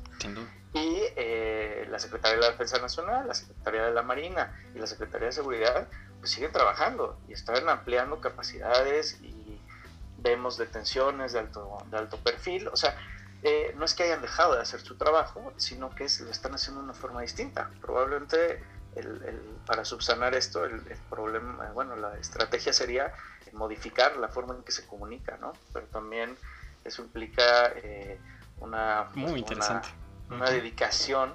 Y 0.73 1.03
eh, 1.15 1.87
la 1.89 1.99
Secretaría 1.99 2.35
de 2.35 2.41
la 2.41 2.51
Defensa 2.51 2.79
Nacional, 2.79 3.27
la 3.27 3.33
Secretaría 3.33 3.83
de 3.83 3.93
la 3.93 4.01
Marina 4.01 4.59
y 4.75 4.79
la 4.79 4.87
Secretaría 4.87 5.27
de 5.27 5.33
Seguridad 5.33 5.87
pues 6.19 6.31
siguen 6.31 6.51
trabajando 6.51 7.19
y 7.27 7.33
están 7.33 7.67
ampliando 7.69 8.19
capacidades 8.19 9.19
y 9.21 9.59
vemos 10.17 10.57
detenciones 10.57 11.33
de 11.33 11.39
alto, 11.39 11.77
de 11.89 11.97
alto 11.97 12.17
perfil. 12.17 12.67
O 12.69 12.75
sea, 12.75 12.97
eh, 13.43 13.73
no 13.77 13.85
es 13.85 13.93
que 13.93 14.03
hayan 14.03 14.21
dejado 14.21 14.55
de 14.55 14.61
hacer 14.61 14.81
su 14.81 14.97
trabajo, 14.97 15.53
sino 15.57 15.89
que 15.91 16.07
lo 16.21 16.31
están 16.31 16.55
haciendo 16.55 16.81
de 16.81 16.85
una 16.85 16.93
forma 16.93 17.21
distinta. 17.21 17.69
Probablemente 17.81 18.63
el, 18.95 19.59
para 19.65 19.85
subsanar 19.85 20.33
esto, 20.33 20.65
el, 20.65 20.81
problema, 21.09 21.71
bueno, 21.73 21.95
la 21.95 22.17
estrategia 22.17 22.73
sería 22.73 23.13
modificar 23.53 24.17
la 24.17 24.27
forma 24.27 24.55
en 24.55 24.63
que 24.63 24.71
se 24.71 24.85
comunica, 24.87 25.37
¿no? 25.37 25.53
Pero 25.73 25.85
también 25.87 26.35
eso 26.83 27.01
implica 27.03 27.71
eh, 27.75 28.19
una, 28.59 29.09
Muy 29.13 29.39
interesante. 29.39 29.89
una 30.29 30.49
dedicación 30.49 31.33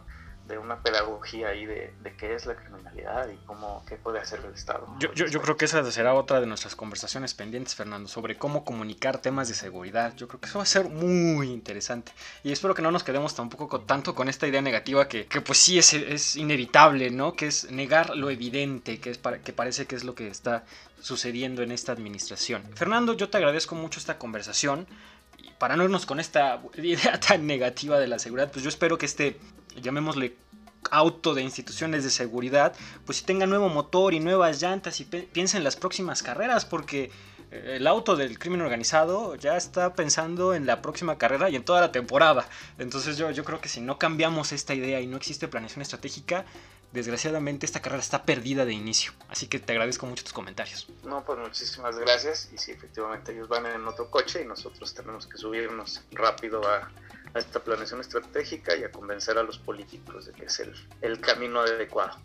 de 0.52 0.58
una 0.58 0.82
pedagogía 0.82 1.48
ahí 1.48 1.64
de, 1.64 1.94
qué 2.18 2.34
es 2.34 2.44
la 2.44 2.54
criminalidad 2.54 3.26
y 3.30 3.36
cómo, 3.46 3.82
qué 3.88 3.96
puede 3.96 4.18
hacer 4.18 4.40
el 4.44 4.52
Estado. 4.52 4.86
Yo, 4.98 5.12
yo, 5.14 5.40
creo 5.40 5.56
que 5.56 5.64
esa 5.64 5.82
será 5.90 6.12
otra 6.12 6.40
de 6.40 6.46
nuestras 6.46 6.76
conversaciones 6.76 7.32
pendientes, 7.32 7.74
Fernando, 7.74 8.06
sobre 8.06 8.36
cómo 8.36 8.62
comunicar 8.62 9.18
temas 9.18 9.48
de 9.48 9.54
seguridad. 9.54 10.14
Yo 10.14 10.28
creo 10.28 10.40
que 10.40 10.46
eso 10.48 10.58
va 10.58 10.64
a 10.64 10.66
ser 10.66 10.90
muy 10.90 11.48
interesante. 11.48 12.12
Y 12.44 12.52
espero 12.52 12.74
que 12.74 12.82
no 12.82 12.90
nos 12.90 13.02
quedemos 13.02 13.34
tampoco 13.34 13.80
tanto 13.80 14.14
con 14.14 14.28
esta 14.28 14.46
idea 14.46 14.60
negativa 14.60 15.08
que, 15.08 15.24
que 15.24 15.40
pues 15.40 15.58
sí 15.58 15.78
es, 15.78 15.94
es, 15.94 16.36
inevitable, 16.36 17.10
¿no? 17.10 17.32
Que 17.32 17.46
es 17.46 17.70
negar 17.70 18.14
lo 18.14 18.28
evidente, 18.28 19.00
que, 19.00 19.08
es 19.08 19.16
para, 19.16 19.38
que 19.38 19.54
parece 19.54 19.86
que 19.86 19.96
es 19.96 20.04
lo 20.04 20.14
que 20.14 20.28
está 20.28 20.64
sucediendo 21.00 21.62
en 21.62 21.72
esta 21.72 21.92
administración. 21.92 22.62
Fernando, 22.74 23.14
yo 23.14 23.30
te 23.30 23.38
agradezco 23.38 23.74
mucho 23.74 23.98
esta 23.98 24.18
conversación 24.18 24.86
para 25.62 25.76
no 25.76 25.84
irnos 25.84 26.06
con 26.06 26.18
esta 26.18 26.60
idea 26.74 27.20
tan 27.28 27.46
negativa 27.46 27.98
de 28.00 28.08
la 28.08 28.18
seguridad, 28.18 28.50
pues 28.50 28.64
yo 28.64 28.68
espero 28.68 28.98
que 28.98 29.06
este, 29.06 29.38
llamémosle 29.80 30.36
auto 30.90 31.34
de 31.34 31.42
instituciones 31.42 32.04
de 32.04 32.10
seguridad, 32.10 32.74
pues 33.06 33.18
si 33.18 33.24
tenga 33.24 33.46
nuevo 33.46 33.68
motor 33.68 34.14
y 34.14 34.20
nuevas 34.20 34.60
llantas 34.60 35.00
y 35.00 35.04
piensen 35.04 35.58
en 35.58 35.64
las 35.64 35.76
próximas 35.76 36.22
carreras, 36.22 36.64
porque 36.64 37.10
eh, 37.50 37.76
el 37.76 37.86
auto 37.86 38.16
del 38.16 38.38
crimen 38.38 38.62
organizado 38.62 39.36
ya 39.36 39.56
está 39.56 39.94
pensando 39.94 40.54
en 40.54 40.66
la 40.66 40.82
próxima 40.82 41.18
carrera 41.18 41.50
y 41.50 41.56
en 41.56 41.64
toda 41.64 41.80
la 41.80 41.92
temporada. 41.92 42.48
Entonces 42.78 43.16
yo, 43.16 43.30
yo 43.30 43.44
creo 43.44 43.60
que 43.60 43.68
si 43.68 43.80
no 43.80 43.98
cambiamos 43.98 44.52
esta 44.52 44.74
idea 44.74 45.00
y 45.00 45.06
no 45.06 45.16
existe 45.16 45.48
planeación 45.48 45.82
estratégica, 45.82 46.44
desgraciadamente 46.92 47.66
esta 47.66 47.80
carrera 47.80 48.02
está 48.02 48.24
perdida 48.24 48.64
de 48.64 48.72
inicio. 48.72 49.12
Así 49.28 49.46
que 49.46 49.58
te 49.58 49.72
agradezco 49.72 50.06
mucho 50.06 50.24
tus 50.24 50.32
comentarios. 50.32 50.88
No, 51.04 51.24
pues 51.24 51.38
muchísimas 51.38 51.98
gracias. 51.98 52.50
Y 52.52 52.58
sí, 52.58 52.72
efectivamente 52.72 53.32
ellos 53.32 53.48
van 53.48 53.66
en 53.66 53.86
otro 53.86 54.10
coche 54.10 54.42
y 54.42 54.46
nosotros 54.46 54.94
tenemos 54.94 55.26
que 55.26 55.38
subirnos 55.38 56.02
rápido 56.12 56.62
a, 57.34 57.38
esta 57.38 57.60
planeación 57.60 58.00
estratégica 58.00 58.76
y 58.76 58.84
a 58.84 58.90
convencer 58.90 59.38
a 59.38 59.42
los 59.42 59.58
políticos 59.58 60.26
de 60.26 60.32
que 60.32 60.46
es 60.46 60.60
el, 60.60 60.72
el 61.00 61.20
camino 61.20 61.60
adecuado. 61.60 62.18